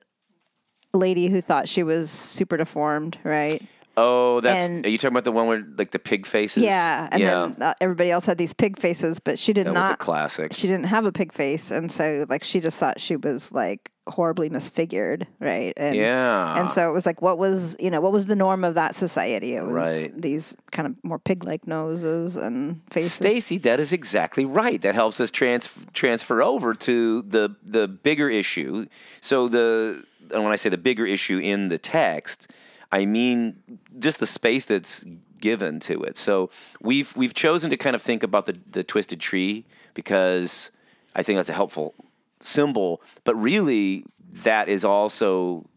[0.92, 3.62] lady who thought she was super deformed, right?
[3.96, 6.62] Oh, that's And- are you talking about the one where like the pig faces?
[6.62, 7.30] Yeah, and yeah.
[7.30, 9.98] then uh, everybody else had these pig faces, but she did that was a not.
[9.98, 10.52] classic.
[10.52, 13.90] she didn't have a pig face, and so like she just thought she was like
[14.08, 15.72] horribly misfigured, right?
[15.76, 16.60] And, Yeah.
[16.60, 18.94] And so it was like, what was you know what was the norm of that
[18.94, 19.54] society?
[19.54, 20.22] It was Right.
[20.22, 23.12] these kind of more pig-like noses and faces.
[23.12, 24.80] Stacy, that is exactly right.
[24.82, 28.86] That helps us trans- transfer over to the the bigger issue.
[29.20, 32.50] So the and when I say the bigger issue in the text,
[32.92, 33.56] I mean
[33.98, 35.04] just the space that's
[35.40, 36.16] given to it.
[36.16, 36.50] So
[36.82, 40.70] we've we've chosen to kind of think about the the twisted tree because
[41.14, 41.94] I think that's a helpful
[42.40, 45.68] symbol, but really that is also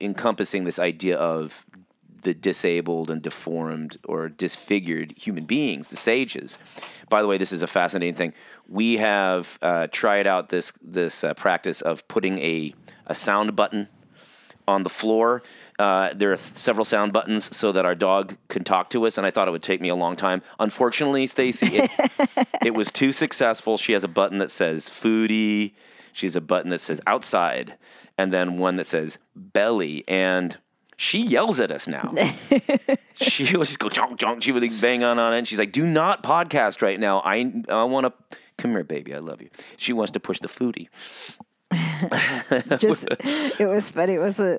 [0.00, 1.66] encompassing this idea of
[2.22, 6.58] the disabled and deformed or disfigured human beings, the sages.
[7.08, 8.34] By the way, this is a fascinating thing.
[8.68, 12.74] We have uh, tried out this this uh, practice of putting a
[13.06, 13.88] a sound button
[14.66, 15.42] on the floor.
[15.78, 19.16] Uh, there are th- several sound buttons so that our dog can talk to us,
[19.16, 20.42] and I thought it would take me a long time.
[20.60, 21.90] Unfortunately, Stacy, it,
[22.64, 23.78] it was too successful.
[23.78, 25.72] She has a button that says foodie.
[26.18, 27.76] She has a button that says outside,
[28.18, 30.02] and then one that says belly.
[30.08, 30.58] And
[30.96, 32.12] she yells at us now.
[33.14, 34.42] she will just go chonk chonk.
[34.42, 35.38] She would like, bang on on it.
[35.38, 37.20] And she's like, "Do not podcast right now.
[37.24, 39.14] I I want to come here, baby.
[39.14, 40.88] I love you." She wants to push the foodie.
[42.80, 43.06] just
[43.60, 44.14] it was funny.
[44.14, 44.58] It was a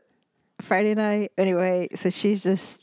[0.61, 1.89] Friday night anyway.
[1.93, 2.79] So she's just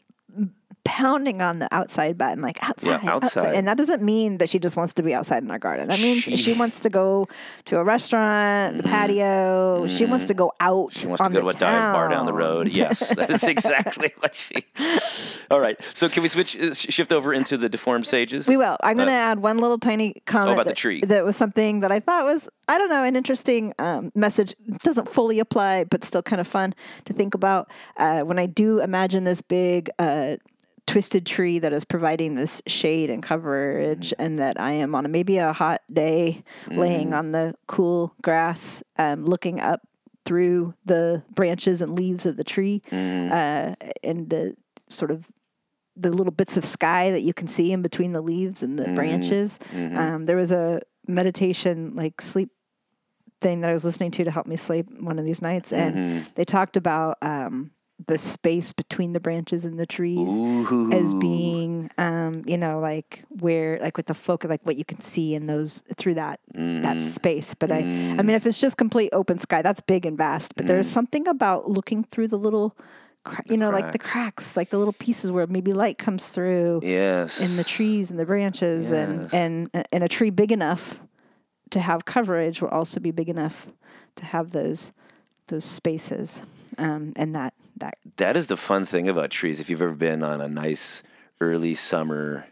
[0.86, 3.54] pounding on the outside button, like outside, outside.
[3.56, 5.88] And that doesn't mean that she just wants to be outside in our garden.
[5.88, 7.26] That means She- she, wants to go
[7.66, 9.86] to a restaurant, the patio.
[9.88, 10.92] She wants to go out.
[10.96, 12.68] She wants to go to a dive bar down the road.
[12.68, 14.64] Yes, that is exactly what she.
[15.50, 18.48] All right, so can we switch uh, shift over into the deformed sages?
[18.48, 18.76] We will.
[18.82, 21.00] I'm going to Uh, add one little tiny comment about the that- tree.
[21.04, 24.54] That was something that I thought was, I don't know, an interesting um, message.
[24.82, 27.70] Doesn't fully apply, but still kind of fun to think about.
[27.96, 30.36] Uh, when I do imagine this big uh,
[30.86, 34.22] twisted tree that is providing this shade and coverage, Mm-hmm.
[34.22, 38.82] and that I am on a, maybe a hot day laying on the cool grass,
[38.98, 39.80] um, looking up
[40.24, 43.32] through the branches and leaves of the tree, Mm-hmm.
[43.32, 44.56] uh, and the
[44.88, 45.28] sort of
[45.96, 48.84] the little bits of sky that you can see in between the leaves and the
[48.84, 48.94] Mm-hmm.
[48.94, 49.58] branches.
[49.74, 52.50] Um, there was a meditation, like sleep
[53.40, 55.94] thing that I was listening to to help me sleep one of these nights, and
[55.94, 56.28] Mm-hmm.
[56.36, 57.70] they talked about um,
[58.06, 60.92] the space between the branches and the trees Ooh.
[60.92, 65.00] as being, um, you know, like where, like with the focus, like what you can
[65.00, 66.82] see in those through that Mm-hmm.
[66.82, 67.54] that space.
[67.54, 70.54] But I, I mean, if it's just complete open sky, that's big and vast.
[70.56, 72.76] But there's something about looking through the little.
[73.24, 74.02] cra- You know, like the Mm.
[74.02, 74.12] cracks.
[74.12, 77.40] cracks, like the little pieces where maybe light comes through Yes.
[77.40, 79.32] in the trees and the branches Yes.
[79.32, 80.98] and, and and a tree big enough
[81.70, 83.68] to have coverage will also be big enough
[84.16, 84.92] to have those
[85.48, 86.42] those spaces
[86.78, 89.60] um, and that that that is the fun thing about trees.
[89.60, 91.02] If you've ever been on a nice
[91.40, 92.46] early summer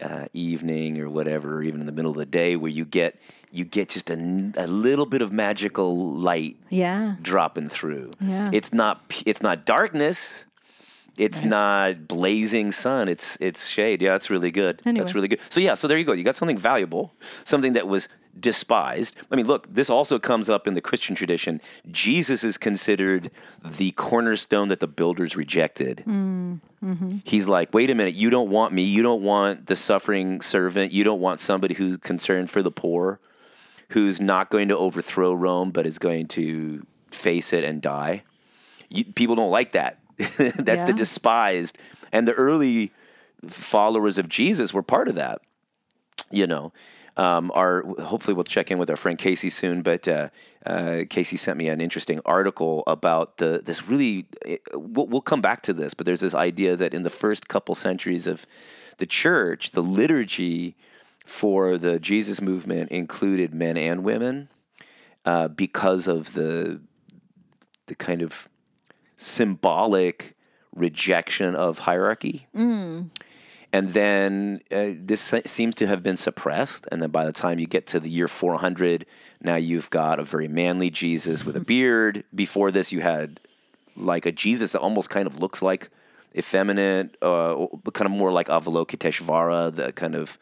[0.00, 3.20] uh, evening or whatever, or even in the middle of the day, where you get
[3.50, 8.12] you get just a little bit of magical light yeah dropping through.
[8.20, 8.50] Yeah.
[8.52, 10.44] It's not it's not darkness.
[11.20, 13.08] It's not blazing sun.
[13.08, 14.00] It's it's shade.
[14.00, 14.80] Yeah, that's really good.
[14.86, 15.04] Anyway.
[15.04, 15.40] That's really good.
[15.50, 16.12] So yeah, so there you go.
[16.12, 17.12] You got something valuable,
[17.44, 19.16] something that was despised.
[19.30, 21.60] I mean, look, this also comes up in the Christian tradition.
[21.90, 23.30] Jesus is considered
[23.62, 26.04] the cornerstone that the builders rejected.
[26.06, 27.18] Mm, mm-hmm.
[27.24, 28.82] He's like, wait a minute, you don't want me.
[28.82, 30.90] You don't want the suffering servant.
[30.90, 33.20] You don't want somebody who's concerned for the poor,
[33.90, 38.22] who's not going to overthrow Rome, but is going to face it and die.
[38.88, 39.98] You, people don't like that.
[40.38, 41.78] That's the despised.
[42.12, 42.92] And the early
[43.46, 45.40] followers of Jesus were part of that,
[46.30, 46.72] you know.
[47.16, 49.82] Um, our hopefully we'll check in with our friend Casey soon.
[49.82, 50.28] But uh,
[50.64, 54.26] uh, Casey sent me an interesting article about the this really.
[54.72, 57.74] We'll, we'll come back to this, but there's this idea that in the first couple
[57.74, 58.46] centuries of
[58.98, 60.76] the church, the liturgy
[61.26, 64.48] for the Jesus movement included men and women
[65.24, 66.80] uh, because of the
[67.86, 68.48] the kind of
[69.20, 70.34] symbolic
[70.74, 72.46] rejection of hierarchy.
[73.72, 76.88] And then uh, this seems to have been suppressed.
[76.90, 79.06] And then by the time you get to the year 400,
[79.42, 82.24] now you've got a very manly Jesus with a beard.
[82.34, 83.40] Before this, you had
[83.94, 85.90] like a Jesus that almost kind of looks like
[86.34, 90.38] effeminate, uh, kind of more like Avalokiteshvara, the kind of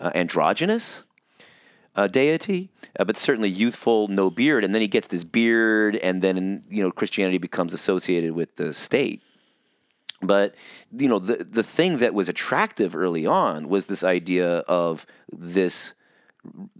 [0.00, 1.02] uh, androgynous
[1.98, 4.62] uh, deity, uh, but certainly youthful, no beard.
[4.62, 8.72] And then he gets this beard, and then you know Christianity becomes associated with the
[8.72, 9.20] state.
[10.22, 10.54] But
[10.96, 15.94] you know the the thing that was attractive early on was this idea of this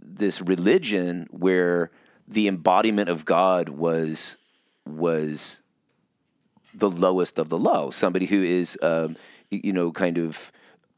[0.01, 1.91] this religion where
[2.25, 4.37] the embodiment of God was
[4.85, 5.61] was
[6.73, 9.17] the lowest of the low, somebody who is um,
[9.49, 10.49] you know kind of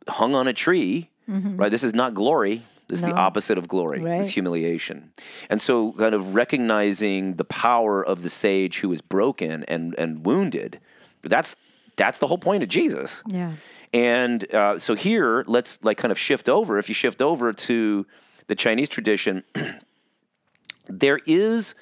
[0.08, 1.10] hung on a tree,
[1.58, 1.72] right?
[1.72, 2.62] This is not glory.
[2.92, 4.02] This is the opposite of glory.
[4.02, 4.20] Right.
[4.20, 5.12] It's humiliation.
[5.50, 10.26] And so kind of recognizing the power of the sage who is broken and and
[10.26, 10.80] wounded.
[11.22, 11.56] That's
[11.96, 13.24] that's the whole point of Jesus.
[13.28, 13.54] Yeah.
[13.94, 16.78] And uh, so here, let's like kind of shift over.
[16.78, 18.06] If you shift over to
[18.48, 19.44] the Chinese tradition,
[20.88, 21.76] there is,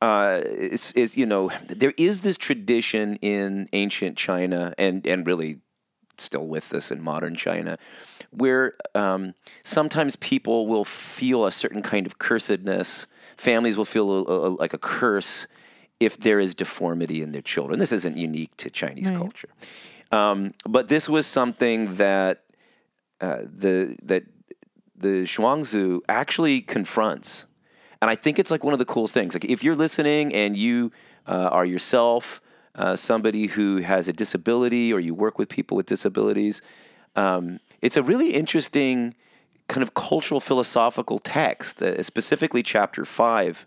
[0.00, 5.58] uh, is, is you know, there is this tradition in ancient China, and and really
[6.20, 7.78] still with us in modern China,
[8.30, 13.06] where um, sometimes people will feel a certain kind of cursedness.
[13.36, 15.46] Families will feel a, a, like a curse
[15.98, 17.78] if there is deformity in their children.
[17.78, 19.48] This isn't unique to Chinese culture,
[20.12, 22.44] um, but this was something that
[23.20, 24.24] uh, the that
[24.96, 27.46] the Zhuangzi actually confronts,
[28.00, 29.34] and I think it's like one of the coolest things.
[29.34, 30.92] Like if you're listening and you
[31.26, 32.40] uh, are yourself
[32.74, 36.62] uh, somebody who has a disability or you work with people with disabilities,
[37.16, 39.14] um, it's a really interesting
[39.68, 43.66] kind of cultural philosophical text, uh, specifically chapter five,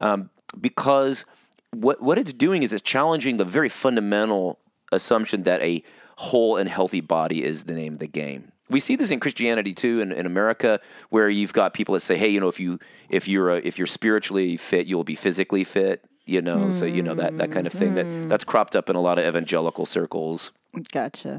[0.00, 1.24] um, because
[1.70, 4.58] what what it's doing is it's challenging the very fundamental
[4.92, 5.82] assumption that a
[6.16, 8.52] whole and healthy body is the name of the game.
[8.70, 12.16] We see this in Christianity too, in, in America, where you've got people that say,
[12.16, 15.64] "Hey, you know, if you if you're a, if you're spiritually fit, you'll be physically
[15.64, 18.88] fit." You know, so you know that that kind of thing that that's cropped up
[18.88, 20.52] in a lot of evangelical circles
[20.90, 21.38] Gotcha.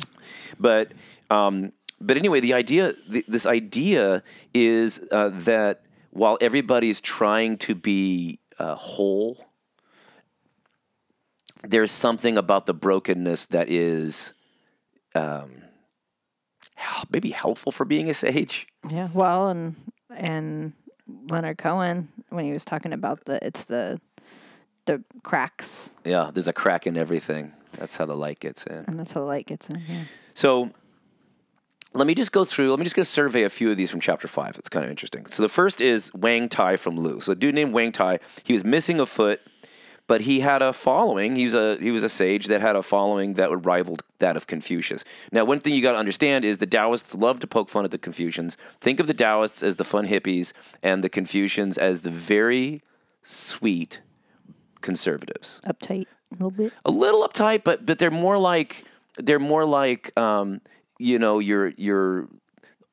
[0.59, 0.91] but
[1.29, 7.75] um, but anyway, the idea, th- this idea is uh, that while everybody's trying to
[7.75, 9.45] be uh, whole,
[11.63, 14.33] there's something about the brokenness that is
[15.15, 15.63] um,
[17.09, 18.67] maybe helpful for being a sage.
[18.89, 19.09] Yeah.
[19.13, 19.75] Well, and
[20.15, 20.73] and
[21.29, 23.99] Leonard Cohen when he was talking about the it's the
[24.85, 27.53] the cracks Yeah, there's a crack in everything.
[27.77, 28.85] That's how the light gets in.
[28.87, 29.81] and that's how the light gets in.
[29.87, 30.03] Yeah.
[30.33, 30.71] So
[31.93, 33.99] let me just go through, let me just go survey a few of these from
[33.99, 34.57] chapter five.
[34.57, 35.25] It's kind of interesting.
[35.27, 37.21] So the first is Wang Tai from Lu.
[37.21, 39.41] So a dude named Wang Tai, he was missing a foot,
[40.07, 41.35] but he had a following.
[41.35, 44.37] He was a he was a sage that had a following that would rivaled that
[44.37, 45.03] of Confucius.
[45.31, 47.91] Now, one thing you got to understand is the Taoists love to poke fun at
[47.91, 48.57] the Confucians.
[48.81, 52.81] Think of the Taoists as the fun hippies and the Confucians as the very
[53.23, 54.01] sweet
[54.85, 56.73] conservatives Uptight a little bit.
[56.85, 58.85] a little uptight, but but they're more like
[59.17, 60.61] they're more like um,
[60.99, 62.27] you know your your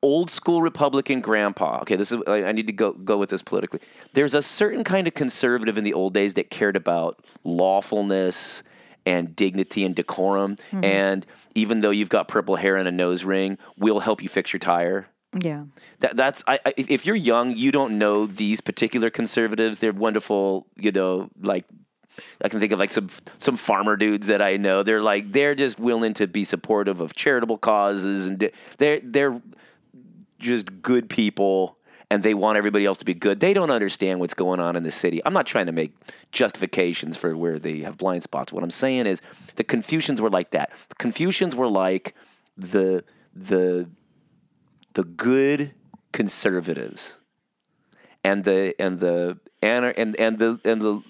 [0.01, 1.79] old school Republican grandpa.
[1.81, 3.79] Okay, this is I I need to go go with this politically.
[4.13, 8.63] There's a certain kind of conservative in the old days that cared about lawfulness
[9.05, 10.55] and dignity and decorum.
[10.71, 11.25] And
[11.55, 14.59] even though you've got purple hair and a nose ring, we'll help you fix your
[14.59, 15.07] tire.
[15.37, 15.63] Yeah.
[15.99, 19.79] That, that's I, I, if you're young, you don't know these particular conservatives.
[19.79, 21.29] They're wonderful, you know.
[21.41, 21.65] Like
[22.43, 24.83] I can think of like some some farmer dudes that I know.
[24.83, 29.41] They're like they're just willing to be supportive of charitable causes, and they're they're
[30.39, 31.77] just good people,
[32.11, 33.39] and they want everybody else to be good.
[33.39, 35.21] They don't understand what's going on in the city.
[35.25, 35.93] I'm not trying to make
[36.31, 38.51] justifications for where they have blind spots.
[38.51, 39.21] What I'm saying is
[39.55, 40.71] the Confucians were like that.
[40.89, 42.13] The Confucians were like
[42.57, 43.03] the
[43.33, 43.89] the
[44.93, 45.73] the good
[46.11, 47.19] conservatives
[48.23, 51.01] and the and the anar- and and the and the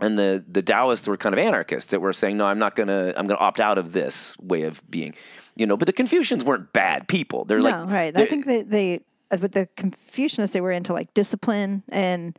[0.00, 3.14] and the the Taoists were kind of anarchists that were saying, no, I'm not gonna
[3.16, 5.14] I'm gonna opt out of this way of being,
[5.54, 5.76] you know.
[5.76, 7.44] But the Confucians weren't bad people.
[7.44, 8.16] They're No, like right.
[8.16, 12.38] I think they, they uh, with the Confucianists, they were into like discipline and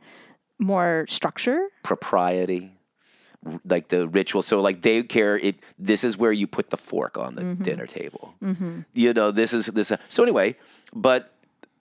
[0.58, 1.68] more structure.
[1.82, 2.72] propriety,
[3.64, 4.42] like the ritual.
[4.42, 5.38] So like they care.
[5.38, 8.34] It this is where you put the fork on the dinner table.
[8.92, 9.92] You know, this is this.
[10.08, 10.56] So anyway,
[10.92, 11.32] but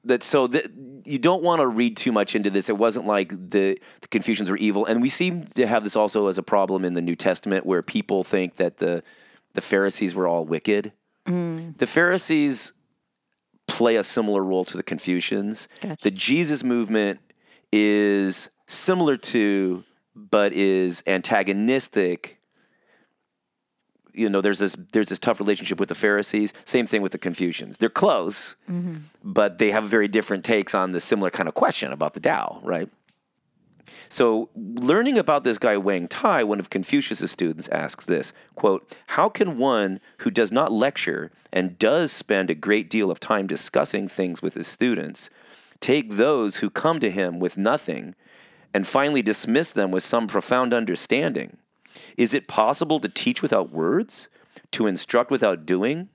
[0.08, 0.72] that so that
[1.06, 2.70] you don't want to read too much into this.
[2.70, 6.28] It wasn't like the, the Confucians were evil, and we seem to have this also
[6.28, 9.04] as a problem in the New Testament, where people think that the
[9.54, 10.92] the Pharisees were all wicked.
[11.26, 11.78] Mm.
[11.78, 12.74] The Pharisees
[13.68, 15.68] play a similar role to the Confucians.
[15.82, 15.98] Gotcha.
[16.02, 17.20] The Jesus movement
[17.72, 19.84] is similar to,
[20.16, 22.37] but is antagonistic.
[24.18, 26.54] You know, there's this there's this tough relationship with the Pharisees.
[26.66, 27.78] Same thing with the Confucians.
[27.78, 28.98] They're close, mm-hmm.
[29.24, 32.60] but they have very different takes on the similar kind of question about the Tao,
[32.64, 32.90] right?
[34.10, 39.30] So, learning about this guy Wang Tai, one of Confucius's students, asks this quote, How
[39.30, 44.08] can one who does not lecture and does spend a great deal of time discussing
[44.08, 45.30] things with his students
[45.80, 48.16] take those who come to him with nothing
[48.74, 51.58] and finally dismiss them with some profound understanding?
[52.18, 54.30] Is it possible to teach without words?
[54.72, 56.10] To instruct without doing?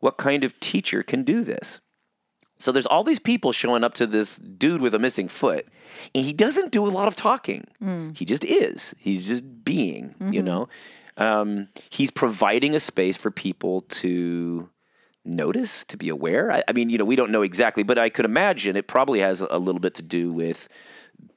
[0.00, 1.80] What kind of teacher can do this?
[2.58, 5.66] So there's all these people showing up to this dude with a missing foot,
[6.14, 7.66] and he doesn't do a lot of talking.
[8.14, 8.94] He just is.
[8.98, 10.68] He's just being, you know.
[11.16, 14.68] Um, he's providing a space for people to
[15.24, 16.52] notice, to be aware.
[16.52, 19.20] I, I mean, you know, we don't know exactly, but I could imagine it probably
[19.20, 20.68] has a little bit to do with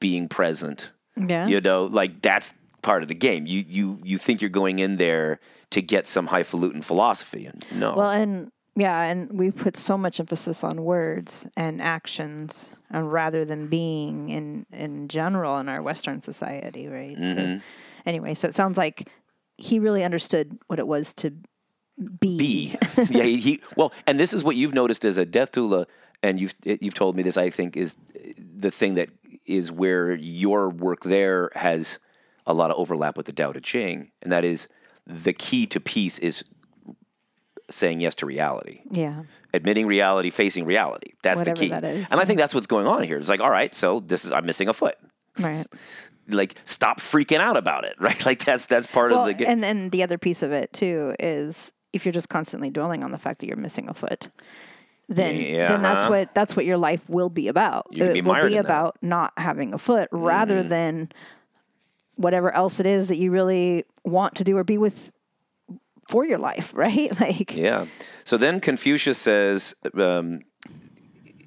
[0.00, 0.92] being present.
[1.16, 1.46] Yeah.
[1.46, 2.54] You know, like that's
[2.88, 3.46] part of the game.
[3.46, 7.94] You you you think you're going in there to get some highfalutin philosophy, and no.
[7.94, 13.44] Well, and yeah, and we put so much emphasis on words and actions, and rather
[13.44, 17.16] than being in in general in our Western society, right?
[17.16, 17.58] So, mm-hmm.
[18.06, 19.10] anyway, so it sounds like
[19.58, 21.30] he really understood what it was to
[22.20, 22.38] be.
[22.38, 22.76] be.
[23.10, 25.84] yeah, he, he well, and this is what you've noticed as a death doula,
[26.22, 27.36] and you've you've told me this.
[27.36, 27.96] I think is
[28.38, 29.10] the thing that
[29.44, 31.98] is where your work there has
[32.48, 34.66] a lot of overlap with the Tao Te Ching, and that is
[35.06, 36.42] the key to peace is
[37.70, 39.22] saying yes to reality, Yeah.
[39.52, 41.12] admitting reality, facing reality.
[41.22, 41.68] That's Whatever the key.
[41.70, 43.18] that is, and I think that's what's going on here.
[43.18, 44.96] It's like, all right, so this is I'm missing a foot.
[45.38, 45.66] Right.
[46.30, 48.24] Like, stop freaking out about it, right?
[48.26, 49.48] Like that's that's part Well, of the game.
[49.48, 53.10] and then the other piece of it too is if you're just constantly dwelling on
[53.12, 54.28] the fact that you're missing a foot,
[55.08, 56.10] then then that's Yeah.
[56.10, 57.86] what that's what your life will be about.
[57.92, 58.50] It be will be in that.
[58.50, 58.58] Mm-hmm.
[58.60, 61.10] about not having a foot rather than
[62.18, 65.12] whatever else it is that you really want to do or be with
[66.08, 67.18] for your life, right?
[67.18, 67.86] Like Yeah.
[68.24, 70.42] So then Confucius says, um,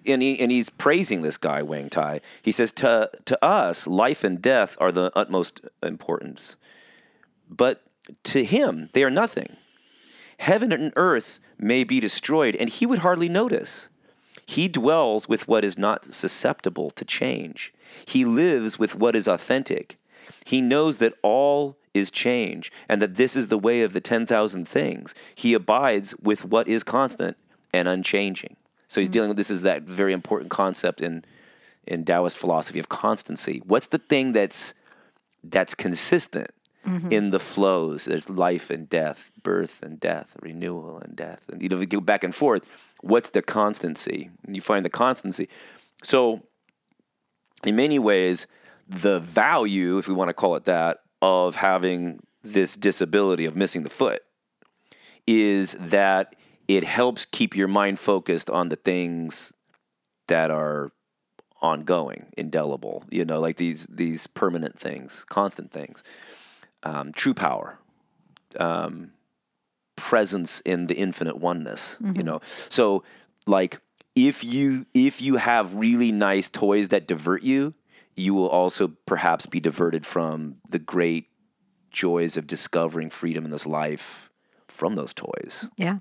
[0.06, 2.22] and, he, and he's praising this guy, Wang Tai.
[2.42, 6.56] He says, to, to us, life and death are the utmost importance.
[7.50, 7.84] But
[8.24, 9.58] to him, they are nothing.
[10.40, 13.90] Heaven and earth may be destroyed, and he would hardly notice.
[14.48, 17.74] He dwells with what is not susceptible to change.
[18.08, 20.00] He lives with what is authentic.
[20.46, 24.68] He knows that all is change and that this is the way of the 10,000
[24.68, 25.14] things.
[25.36, 27.38] He abides with what is constant
[27.74, 28.56] and unchanging.
[28.88, 29.14] So he's mm-hmm.
[29.14, 31.24] dealing with this is that very important concept in
[31.88, 33.62] in Taoist philosophy of constancy.
[33.66, 34.74] What's the thing that's
[35.44, 36.52] that's consistent
[36.86, 37.12] mm-hmm.
[37.12, 38.06] in the flows?
[38.06, 41.50] There's life and death, birth and death, renewal and death.
[41.50, 42.70] And you know, if you go back and forth,
[43.02, 44.30] what's the constancy?
[44.46, 45.50] And you find the constancy.
[46.04, 46.44] So
[47.64, 48.48] in many ways,
[48.92, 53.84] the value, if we want to call it that, of having this disability of missing
[53.84, 54.24] the foot
[55.28, 56.36] is that
[56.68, 59.54] it helps keep your mind focused on the things
[60.28, 60.92] that are
[61.62, 66.04] ongoing, indelible, you know, like these these permanent things, constant things.
[66.84, 67.78] Um, true power,
[68.60, 69.12] um,
[69.96, 72.42] presence in the infinite oneness, you know.
[72.70, 73.04] So
[73.46, 73.80] like
[74.16, 77.76] if you if you have really nice toys that divert you,
[78.16, 81.28] you will also perhaps be diverted from the great
[81.92, 84.30] joys of discovering freedom in this life
[84.68, 85.70] from those toys.
[85.78, 86.00] yeah.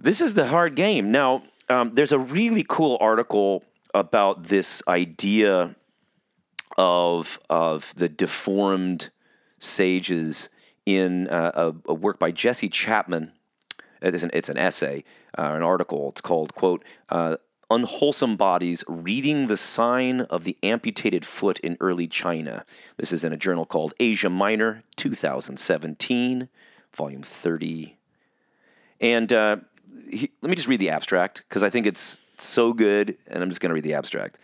[0.00, 1.10] This is the hard game.
[1.10, 5.74] Now, um, there's a really cool article about this idea
[6.76, 9.10] of of the deformed
[9.58, 10.48] sages
[10.86, 11.50] in uh,
[11.86, 13.32] a, a work by Jesse Chapman.
[14.00, 15.02] It is an, it's an essay,
[15.36, 16.10] uh, an article.
[16.10, 17.38] It's called "quote uh,
[17.70, 22.64] Unwholesome Bodies: Reading the Sign of the Amputated Foot in Early China."
[22.96, 26.48] This is in a journal called Asia Minor, 2017,
[26.94, 27.96] volume 30.
[29.00, 29.56] And uh,
[30.10, 33.48] he, let me just read the abstract because I think it's so good, and I'm
[33.48, 34.38] just going to read the abstract.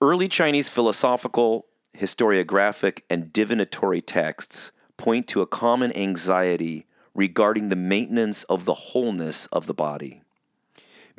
[0.00, 8.44] Early Chinese philosophical, historiographic, and divinatory texts point to a common anxiety regarding the maintenance
[8.44, 10.19] of the wholeness of the body.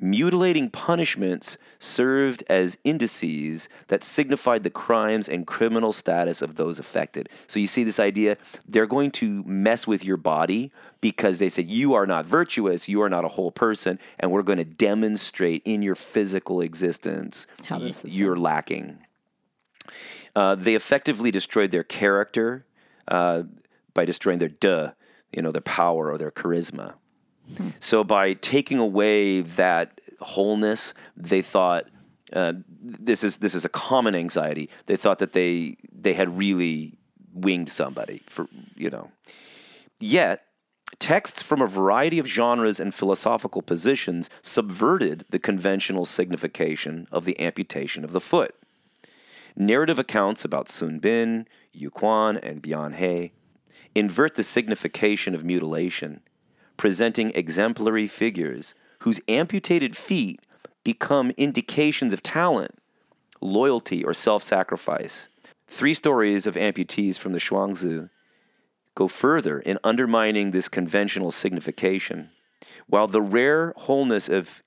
[0.03, 7.29] Mutilating punishments served as indices that signified the crimes and criminal status of those affected.
[7.45, 8.37] So you see this idea?
[8.67, 10.71] They're going to mess with your body
[11.01, 14.41] because they said, You are not virtuous, you are not a whole person, and we're
[14.41, 19.05] going to demonstrate in your physical existence How this is you're lacking.
[20.35, 22.65] Uh, they effectively destroyed their character
[23.07, 23.43] uh,
[23.93, 24.93] by destroying their duh,
[25.31, 26.95] you know, their power or their charisma.
[27.79, 31.85] So by taking away that wholeness, they thought
[32.33, 34.69] uh, this is this is a common anxiety.
[34.85, 36.97] They thought that they they had really
[37.33, 39.11] winged somebody for you know.
[39.99, 40.43] Yet
[40.99, 47.39] texts from a variety of genres and philosophical positions subverted the conventional signification of the
[47.39, 48.55] amputation of the foot.
[49.55, 53.31] Narrative accounts about Sun Bin, Yu Quan, and Bian He
[53.93, 56.21] invert the signification of mutilation,
[56.81, 60.39] presenting exemplary figures whose amputated feet
[60.83, 62.71] become indications of talent,
[63.39, 65.27] loyalty, or self sacrifice.
[65.67, 68.09] Three stories of amputees from the Zhuangzi
[68.95, 72.31] go further in undermining this conventional signification.
[72.87, 74.63] While the rare wholeness of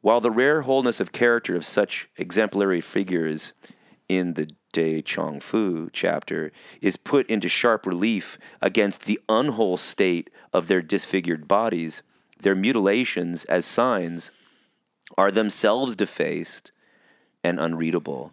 [0.00, 3.52] while the rare wholeness of character of such exemplary figures
[4.08, 6.52] in the De Chong Fu chapter
[6.82, 12.02] is put into sharp relief against the unwhole state of their disfigured bodies,
[12.38, 14.30] their mutilations as signs
[15.16, 16.72] are themselves defaced
[17.42, 18.32] and unreadable.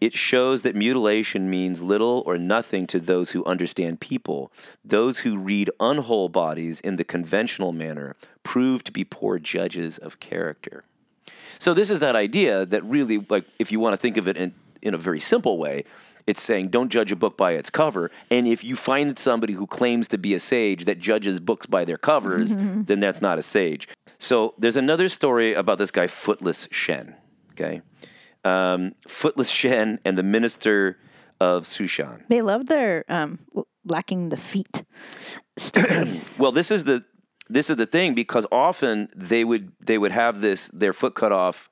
[0.00, 4.52] It shows that mutilation means little or nothing to those who understand people.
[4.84, 8.14] Those who read unwhole bodies in the conventional manner
[8.44, 10.84] prove to be poor judges of character.
[11.58, 14.36] So this is that idea that really, like, if you want to think of it
[14.36, 15.84] in, in a very simple way,
[16.26, 18.10] it's saying don't judge a book by its cover.
[18.30, 21.84] And if you find somebody who claims to be a sage that judges books by
[21.84, 23.88] their covers, then that's not a sage.
[24.18, 27.16] So there's another story about this guy, Footless Shen.
[27.52, 27.82] Okay.
[28.44, 30.98] Um, Footless Shen and the minister
[31.40, 32.22] of Sushan.
[32.28, 33.40] They love their um,
[33.84, 34.84] lacking the feet.
[36.38, 37.04] Well, this is the
[37.48, 41.32] this is the thing because often they would they would have this their foot cut
[41.32, 41.68] off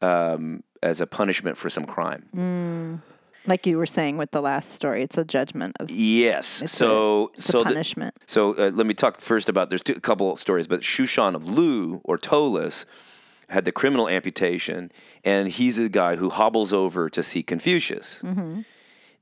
[0.00, 3.02] um, as a punishment for some crime.
[3.46, 6.46] like you were saying with the last story, it's a judgment of Yes.
[6.70, 8.14] so a so the- punishment.
[8.26, 11.34] so uh, let me talk first about there's two, a couple of stories, but Shushan
[11.34, 12.84] of Lu or Toeless
[13.48, 14.90] had the criminal amputation,
[15.24, 18.20] and he's a guy who hobbles over to see Confucius.
[18.22, 18.60] Mm-hmm.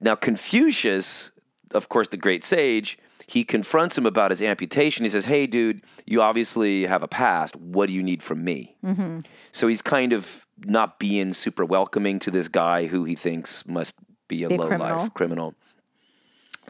[0.00, 1.30] Now Confucius,
[1.74, 2.98] of course, the great sage.
[3.30, 5.04] He confronts him about his amputation.
[5.04, 7.54] He says, "Hey, dude, you obviously have a past.
[7.54, 9.20] What do you need from me?" Mm-hmm.
[9.52, 13.94] So he's kind of not being super welcoming to this guy who he thinks must
[14.26, 14.96] be a low criminal.
[14.96, 15.54] life criminal.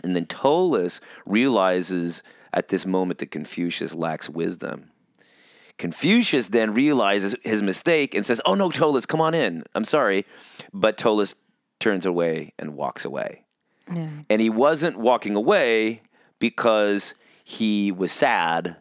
[0.05, 4.91] And then Toeless realizes at this moment that Confucius lacks wisdom.
[5.79, 9.65] Confucius then realizes his mistake and says, Oh no, Toeless, come on in.
[9.75, 10.27] I'm sorry.
[10.75, 11.37] But Toeless
[11.79, 13.47] turns away and walks away.
[13.91, 14.11] Yeah.
[14.29, 16.03] And he wasn't walking away
[16.41, 17.15] because
[17.45, 18.77] he was sad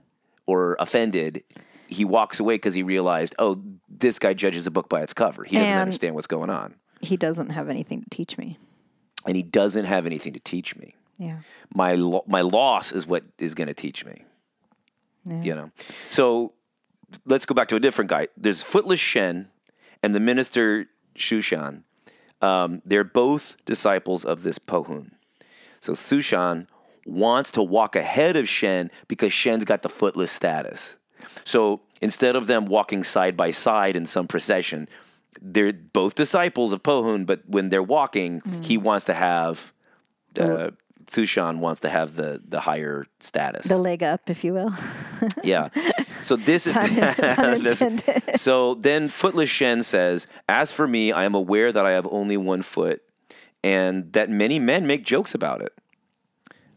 [0.47, 1.43] or offended.
[1.88, 5.43] He walks away because he realized, oh, this guy judges a book by its cover.
[5.43, 6.76] He doesn't And- understand what's going on.
[7.01, 8.57] He doesn't have anything to teach me.
[9.26, 10.95] And he doesn't have anything to teach me.
[11.18, 11.39] Yeah.
[11.74, 14.24] My, lo- my loss is what is going to teach me.
[15.26, 15.41] Yeah.
[15.41, 15.72] You know?
[16.10, 16.53] So
[17.26, 18.28] let's go back to a different guy.
[18.38, 19.49] There's Footless Shen
[20.03, 20.88] and the minister
[21.18, 21.84] Shushan.
[22.41, 25.12] Um, they're both disciples of this Pohun.
[25.82, 26.68] So Sushan
[27.10, 30.95] wants to walk ahead of Shen because Shen's got the footless status.
[31.45, 34.88] So instead of them walking side by side in some procession,
[35.41, 39.74] they're both disciples of Pohun, but when they're walking, he wants to have
[40.39, 40.72] uh,
[41.07, 43.66] Sushan wants to have the the higher status.
[43.68, 44.74] The leg up, if you will.
[45.43, 45.70] Yeah.
[46.22, 51.72] So this is this- so then Footless Shen says, "As for me, I am aware
[51.72, 53.01] that I have only one foot,
[53.64, 55.72] and that many men make jokes about it.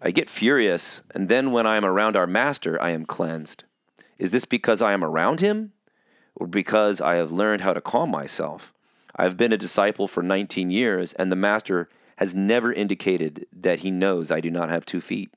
[0.05, 3.63] I get furious, and then when I am around our master, I am cleansed.
[4.19, 5.73] Is this because I am around him,
[6.35, 8.75] or because I have learned how to calm myself?
[9.15, 13.81] I have been a disciple for 19 years, and the master has never indicated that
[13.81, 15.33] he knows I do not have two feet.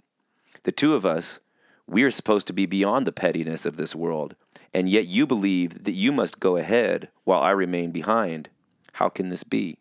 [0.63, 1.39] The two of us,
[1.86, 4.36] we are supposed to be beyond the pettiness of this world,
[4.74, 8.49] and yet you believe that you must go ahead while I remain behind.
[8.93, 9.78] How can this be?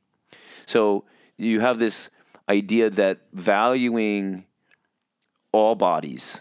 [0.67, 1.05] So
[1.39, 2.11] you have this
[2.51, 4.45] idea that valuing
[5.55, 6.41] all bodies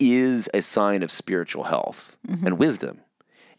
[0.00, 3.00] is a sign of spiritual health and wisdom.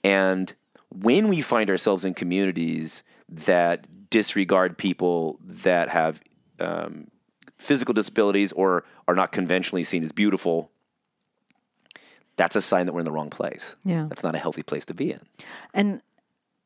[0.04, 0.54] And
[0.90, 6.22] when we find ourselves in communities that disregard people that have
[6.60, 7.08] um,
[7.58, 10.72] physical disabilities or are not conventionally seen as beautiful,
[12.36, 13.76] that's a sign that we're in the wrong place.
[13.86, 14.08] Yeah.
[14.10, 15.22] That's not a healthy place to be in.
[15.74, 16.02] And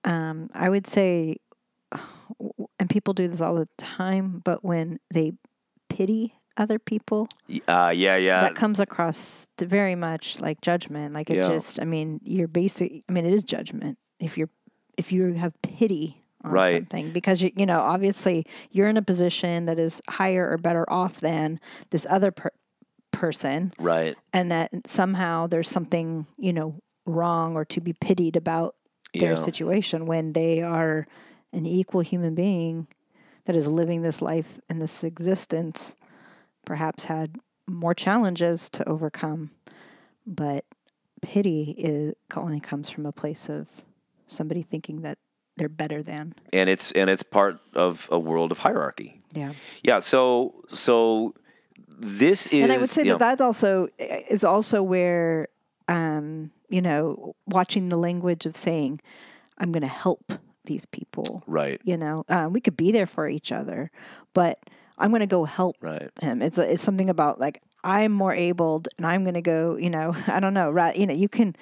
[0.03, 1.37] um, I would say,
[2.79, 5.33] and people do this all the time, but when they
[5.89, 7.27] pity other people,
[7.67, 8.41] Uh, yeah, yeah.
[8.41, 11.13] that comes across very much like judgment.
[11.13, 11.47] Like it Yeah.
[11.49, 13.03] just, I mean, you're basic.
[13.09, 14.49] I mean, it is judgment if you're
[14.97, 16.77] if you have pity on Right.
[16.77, 20.85] something because you you know obviously you're in a position that is higher or better
[20.89, 22.51] off than this other per-
[23.11, 24.15] person, right.
[24.33, 26.75] and that somehow there's something you know
[27.05, 28.75] wrong or to be pitied about
[29.13, 29.35] their Yeah.
[29.35, 31.05] situation when they are
[31.53, 32.87] an equal human being
[33.45, 35.95] that is living this life and this existence
[36.65, 37.37] perhaps had
[37.67, 39.51] more challenges to overcome
[40.25, 40.65] but
[41.21, 43.67] pity is only comes from a place of
[44.27, 45.17] somebody thinking that
[45.57, 49.21] they're better than And it's and it's part of a world of hierarchy.
[49.33, 49.53] yeah
[49.83, 49.99] Yeah.
[49.99, 51.33] So so
[51.87, 55.47] this is and I would say that know, that also is also where,
[55.87, 58.99] um, you know, watching the language of saying,
[59.57, 60.33] "I'm going to help
[60.65, 61.79] these people." right.
[61.85, 63.91] You know, um, we could be there for each other,
[64.33, 64.59] but
[64.97, 66.09] I'm going to go help Right.
[66.21, 66.41] him.
[66.41, 69.77] It's it's something about like I'm more abled, and I'm going to go.
[69.77, 70.71] You know, I don't know.
[70.71, 70.95] Right?
[70.95, 71.55] You know, you can.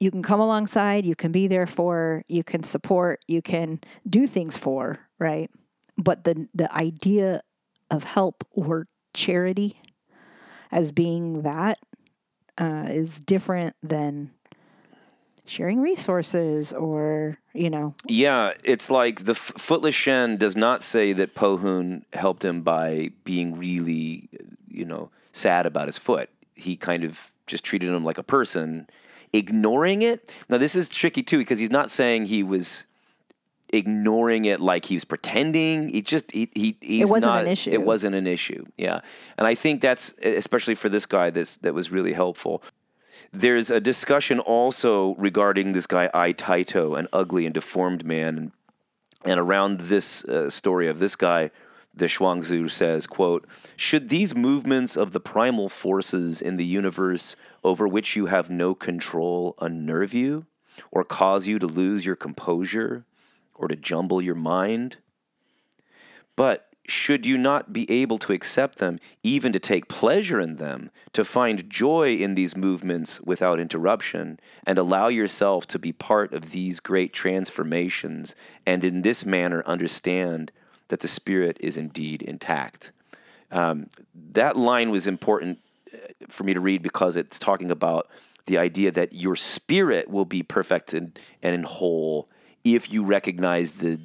[0.00, 4.28] You can come alongside, you can be there for, you can support, you can do
[4.28, 5.50] things for, right?
[5.96, 7.42] But the the idea
[7.90, 9.82] of help or charity
[10.70, 11.78] as being that
[12.58, 14.30] uh, is different than
[15.46, 21.12] sharing resources or you know Yeah, it's like the F- Footless Shen does not say
[21.12, 24.28] that Pohun helped him by being really,
[24.68, 26.30] you know, sad about his foot.
[26.54, 28.88] He kind of just treated him like a person,
[29.32, 30.32] ignoring it.
[30.48, 32.84] Now, this is tricky too because he's not saying he was
[33.70, 35.88] ignoring it like he was pretending.
[35.88, 37.70] He just he he he's it wasn't not, an issue.
[37.70, 38.64] It wasn't an issue.
[38.76, 39.00] Yeah,
[39.36, 41.30] and I think that's especially for this guy.
[41.30, 42.62] This that was really helpful.
[43.32, 48.52] There's a discussion also regarding this guy Ai Taito, an ugly and deformed man,
[49.24, 51.50] and, around this uh, story of this guy,
[51.94, 53.46] the Zhuangzi says, "quote
[53.76, 58.74] Should these movements of the primal forces in the universe over which you have no
[58.74, 60.46] control unnerve you,
[60.90, 63.04] or cause you to lose your composure,
[63.54, 64.98] or to jumble your mind?
[66.36, 70.90] But should you not be able to accept them, even to take pleasure in them,
[71.12, 76.50] to find joy in these movements without interruption, and allow yourself to be part of
[76.50, 78.34] these great transformations,
[78.64, 80.50] and in this manner understand
[80.88, 82.90] that the spirit is indeed intact?
[83.50, 83.88] Um,
[84.32, 85.60] that line was important
[85.92, 88.08] uh, for me to read because it's talking about
[88.46, 92.28] the idea that your spirit will be perfect and, and in whole
[92.64, 94.00] if you recognize the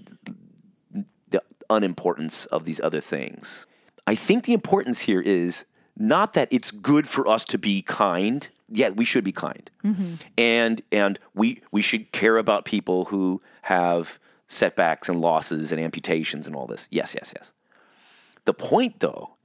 [1.70, 3.68] unimportance of these other things.
[4.05, 8.47] I think the importance here is not that it's good for us to be kind.
[8.70, 10.16] Yeah, we should be kind, mm-hmm.
[10.38, 16.47] and and we we should care about people who have setbacks and losses and amputations
[16.47, 16.88] and all this.
[16.91, 17.53] Yes, yes, yes.
[18.45, 19.36] The point, though,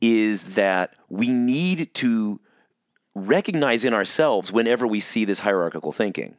[0.00, 2.40] is that we need to
[3.14, 6.36] recognize in ourselves whenever we see this hierarchical thinking.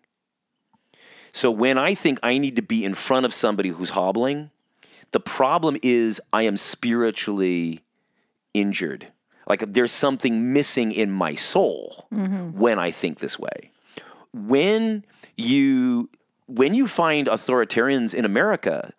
[1.31, 4.51] So when I think I need to be in front of somebody who's hobbling,
[5.11, 7.81] the problem is I am spiritually
[8.53, 9.07] injured.
[9.47, 12.57] Like there's something missing in my soul mm-hmm.
[12.57, 13.71] when I think this way.
[14.33, 15.05] When
[15.37, 16.09] you
[16.47, 18.93] when you find authoritarians in America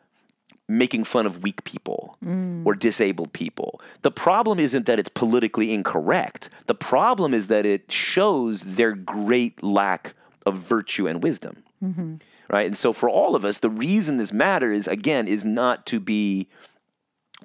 [0.68, 2.64] making fun of weak people mm.
[2.66, 3.80] or disabled people.
[4.02, 6.50] The problem isn't that it's politically incorrect.
[6.66, 11.62] The problem is that it shows their great lack of virtue and wisdom.
[11.82, 12.16] Mm-hmm.
[12.48, 12.66] Right?
[12.66, 16.48] And so for all of us, the reason this matters again is not to be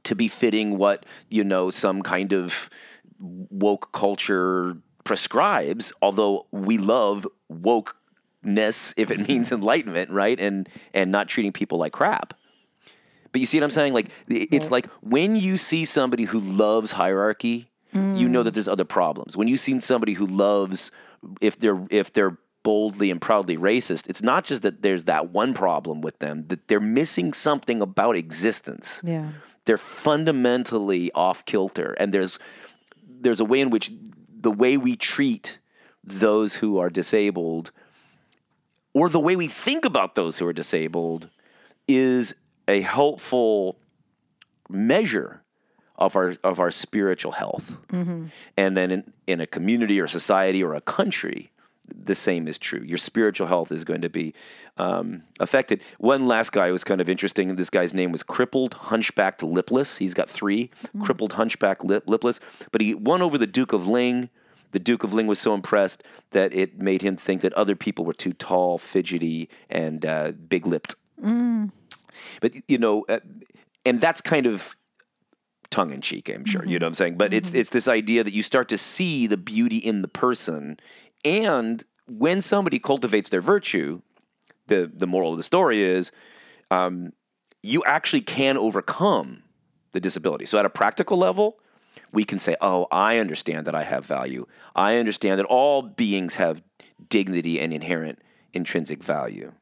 [0.04, 2.70] to be fitting what, you know, some kind of
[3.20, 10.40] woke culture prescribes, although we love wokeness if it means enlightenment, right?
[10.40, 12.34] And and not treating people like crap.
[13.32, 13.94] But you see what I'm saying?
[13.94, 18.44] Like it's like when you see somebody who loves hierarchy, you know mm.
[18.46, 19.38] that there's other problems.
[19.38, 20.92] When you see somebody who loves
[21.40, 25.54] if they're if they're boldly and proudly racist, it's not just that there's that one
[25.54, 29.02] problem with them, that they're missing something about existence.
[29.04, 29.32] yeah
[29.66, 32.40] They're fundamentally off kilter and there's
[33.24, 33.92] there's a way in which
[34.42, 35.60] the way we treat
[36.04, 37.72] those who are disabled
[38.94, 41.30] or the way we think about those who are disabled
[41.88, 42.36] is
[42.68, 43.78] a helpful
[44.70, 45.44] measure
[45.98, 47.78] of our of our spiritual health.
[47.90, 48.26] Mm-hmm.
[48.58, 51.51] And then in, in a community or society or a country,
[51.96, 52.82] the same is true.
[52.84, 54.34] Your spiritual health is going to be
[54.78, 55.84] um, affected.
[56.00, 57.56] One last guy was kind of interesting.
[57.56, 59.98] This guy's name was Crippled, Hunchbacked, Lipless.
[59.98, 60.70] He's got three
[61.02, 62.40] crippled, hunchback, lip, lipless.
[62.72, 64.30] But he won over the Duke of Ling
[64.72, 68.06] The Duke of Ling was so impressed that it made him think that other people
[68.06, 70.96] were too tall, fidgety, and uh, big lipped.
[72.42, 73.20] But, you know, uh,
[73.86, 74.76] and that's kind of
[75.70, 76.66] tongue in cheek, I'm sure.
[76.66, 77.18] You know what I'm saying?
[77.18, 80.80] But it's it's this idea that you start to see the beauty in the person.
[81.24, 84.02] And when somebody cultivates their virtue,
[84.68, 86.12] the the moral of the story is
[86.70, 87.14] um,
[87.62, 89.44] you actually can overcome
[89.92, 90.46] the disability.
[90.46, 91.58] So at a practical level,
[92.12, 94.46] we can say, "Oh, I understand that I have value.
[94.76, 96.62] I understand that all beings have
[97.10, 98.20] dignity and inherent
[98.54, 99.54] intrinsic value."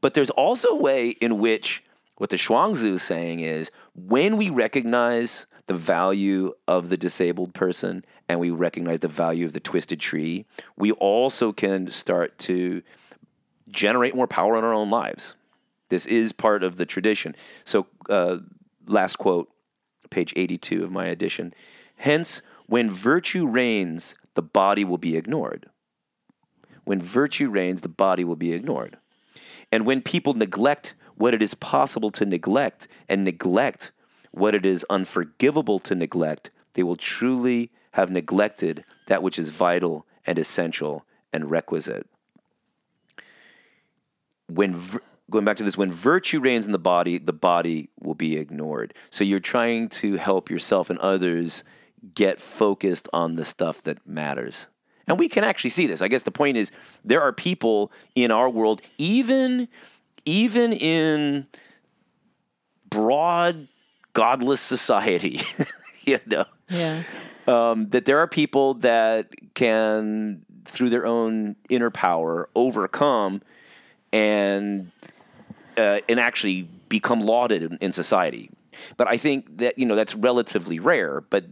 [0.00, 1.82] But there's also a way in which
[2.16, 8.02] what the Zhuangzi is saying is when we recognize the value of the disabled person
[8.28, 10.44] and we recognize the value of the twisted tree,
[10.76, 12.82] we also can start to
[13.70, 15.36] generate more power in our own lives.
[15.88, 17.34] This is part of the tradition.
[17.64, 18.38] So, uh,
[18.86, 19.50] last quote,
[20.10, 21.54] page 82 of my edition.
[21.96, 25.68] Hence, when virtue reigns, the body will be ignored.
[26.84, 28.98] When virtue reigns, the body will be ignored.
[29.72, 33.92] And when people neglect what it is possible to neglect and neglect
[34.34, 40.04] what it is unforgivable to neglect, they will truly have neglected that which is vital
[40.26, 42.06] and essential and requisite.
[44.48, 44.80] When
[45.30, 48.92] going back to this, when virtue reigns in the body, the body will be ignored.
[49.08, 51.62] So you're trying to help yourself and others
[52.14, 54.66] get focused on the stuff that matters.
[55.06, 56.02] And we can actually see this.
[56.02, 56.72] I guess the point is
[57.04, 59.68] there are people in our world, even
[60.26, 61.46] even in
[62.88, 63.68] broad
[64.14, 65.40] godless society,
[66.04, 67.02] you know, Yeah.
[67.46, 73.42] um, that there are people that can, through their own inner power, overcome
[74.12, 74.90] and
[75.76, 78.48] uh, and actually become lauded in, in society.
[78.96, 81.20] But I think that you know that's relatively rare.
[81.20, 81.46] But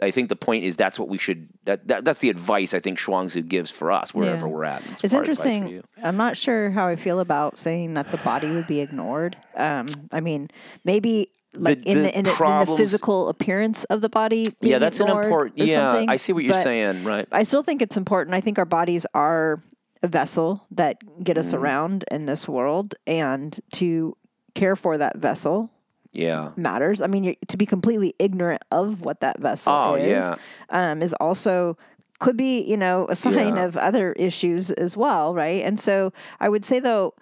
[0.00, 1.48] I think the point is that's what we should.
[1.64, 4.52] That, that that's the advice I think Zhuangzi gives for us wherever Yeah.
[4.52, 4.82] we're at.
[4.86, 5.82] It's for interesting.
[6.02, 9.36] I'm not sure how I feel about saying that the body would be ignored.
[9.56, 10.50] Um, I mean,
[10.84, 12.30] maybe like in, the the, in, the,
[12.60, 14.48] in the physical appearance of the body.
[14.60, 15.60] Yeah, that's an important.
[15.60, 17.04] or Yeah, I see what you're but saying.
[17.04, 17.26] Right.
[17.32, 18.34] I still think it's important.
[18.34, 19.62] I think our bodies are
[20.02, 24.16] a vessel that get us around in this world, and to
[24.54, 25.70] care for that vessel
[26.12, 26.50] Yeah.
[26.56, 27.00] matters.
[27.00, 30.36] I mean, to be completely ignorant of what that vessel Oh, is yeah.
[30.70, 31.76] um, is also
[32.20, 33.64] could be you know a sign Yeah.
[33.64, 35.64] of other issues as well, right?
[35.64, 37.14] And so I would say though,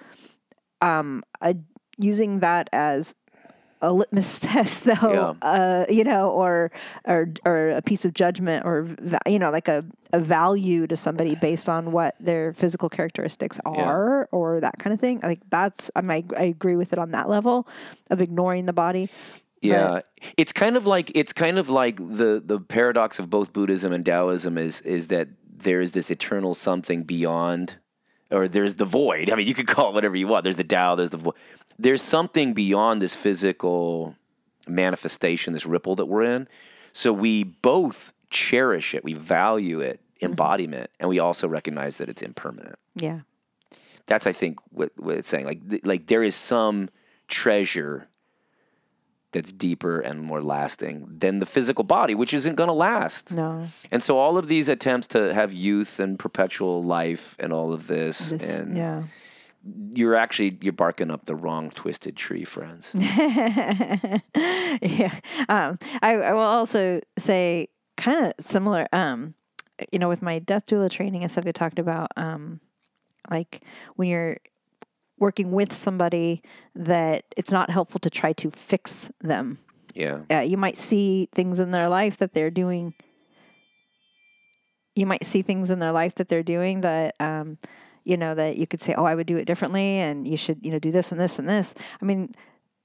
[0.80, 1.54] um, uh,
[1.98, 3.14] using that as
[3.82, 6.70] a litmus test, though, uh, you know, or
[7.04, 8.88] or or a piece of judgment, or
[9.26, 14.28] you know, like a, a value to somebody based on what their physical characteristics are,
[14.32, 15.20] or that kind of thing.
[15.22, 17.66] Like that's I mean, I agree with it on that level
[18.08, 19.10] of ignoring the body.
[19.60, 20.00] Yeah,
[20.36, 24.04] it's kind of like it's kind of like the the paradox of both Buddhism and
[24.04, 25.28] Taoism is is that
[25.62, 27.76] there is this eternal something beyond,
[28.30, 29.30] or there's the void.
[29.30, 30.44] I mean, you could call it whatever you want.
[30.44, 30.96] There's the Tao.
[30.96, 31.34] There's the void.
[31.78, 34.16] There's something beyond this physical
[34.68, 36.48] manifestation, this ripple that we're in.
[36.92, 39.04] So we both cherish it.
[39.04, 40.26] We value it, mm-hmm.
[40.26, 42.76] embodiment, and we also recognize that it's impermanent.
[42.94, 43.20] Yeah.
[44.06, 45.46] That's I think what, what it's saying.
[45.46, 46.90] Like th- like there is some
[47.28, 48.08] treasure
[49.30, 53.32] that's deeper and more lasting than the physical body, which isn't going to last.
[53.32, 53.66] No.
[53.90, 57.86] And so all of these attempts to have youth and perpetual life and all of
[57.86, 59.02] this, This, and yeah.
[59.94, 62.90] You're actually you're barking up the wrong twisted tree, friends.
[62.94, 64.20] yeah.
[65.48, 69.34] Um, I, I will also say kind of similar, um,
[69.92, 72.60] you know, with my death doula training and stuff, I talked about, um,
[73.30, 73.62] like
[73.96, 74.38] when you're
[75.18, 76.42] working with somebody
[76.74, 79.58] that it's not helpful to try to fix them.
[79.94, 82.94] yeah, Uh, you might see things in their life that they're doing.
[84.96, 87.58] You might see things in their life that they're doing that, um,
[88.04, 90.64] you know, that you could say, "Oh, I would do it differently," and you should,
[90.64, 91.74] you know, do this and this and this.
[92.00, 92.34] I mean,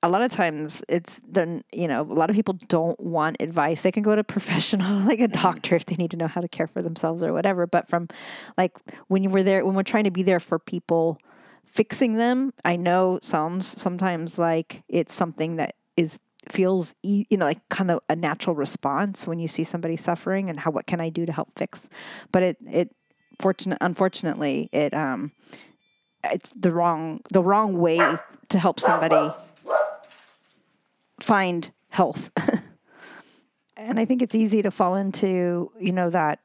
[0.04, 3.84] a lot of times it's then you know a lot of people don't want advice.
[3.84, 5.42] They can go to a professional like a mm-hmm.
[5.42, 8.08] doctor if they need to know how to care for themselves or whatever but from
[8.58, 11.20] like when you were there when we're trying to be there for people
[11.66, 17.68] fixing them i know sounds sometimes like it's something that is feels you know like
[17.70, 21.10] kind of a natural response when you see somebody suffering and how what can i
[21.10, 21.90] do to help fix?
[22.32, 22.96] But it it
[23.40, 25.32] fortunate unfortunately it um
[26.24, 28.00] it's the wrong the wrong way
[28.50, 29.34] to help somebody
[31.20, 32.32] find health.
[33.78, 36.40] and I think it's easy to fall into, you know, that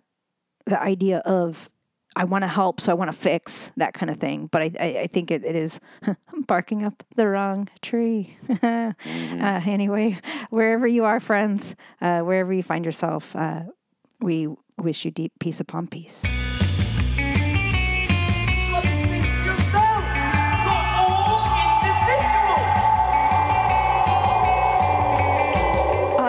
[0.66, 1.68] the idea of
[2.14, 4.48] I want to help, so I want to fix that kind of thing.
[4.52, 5.80] But I, I, I think it, it is
[6.46, 8.36] barking up the wrong tree.
[8.62, 10.18] uh, anyway,
[10.50, 13.62] wherever you are, friends, uh, wherever you find yourself, uh,
[14.20, 16.22] we wish you deep peace upon peace.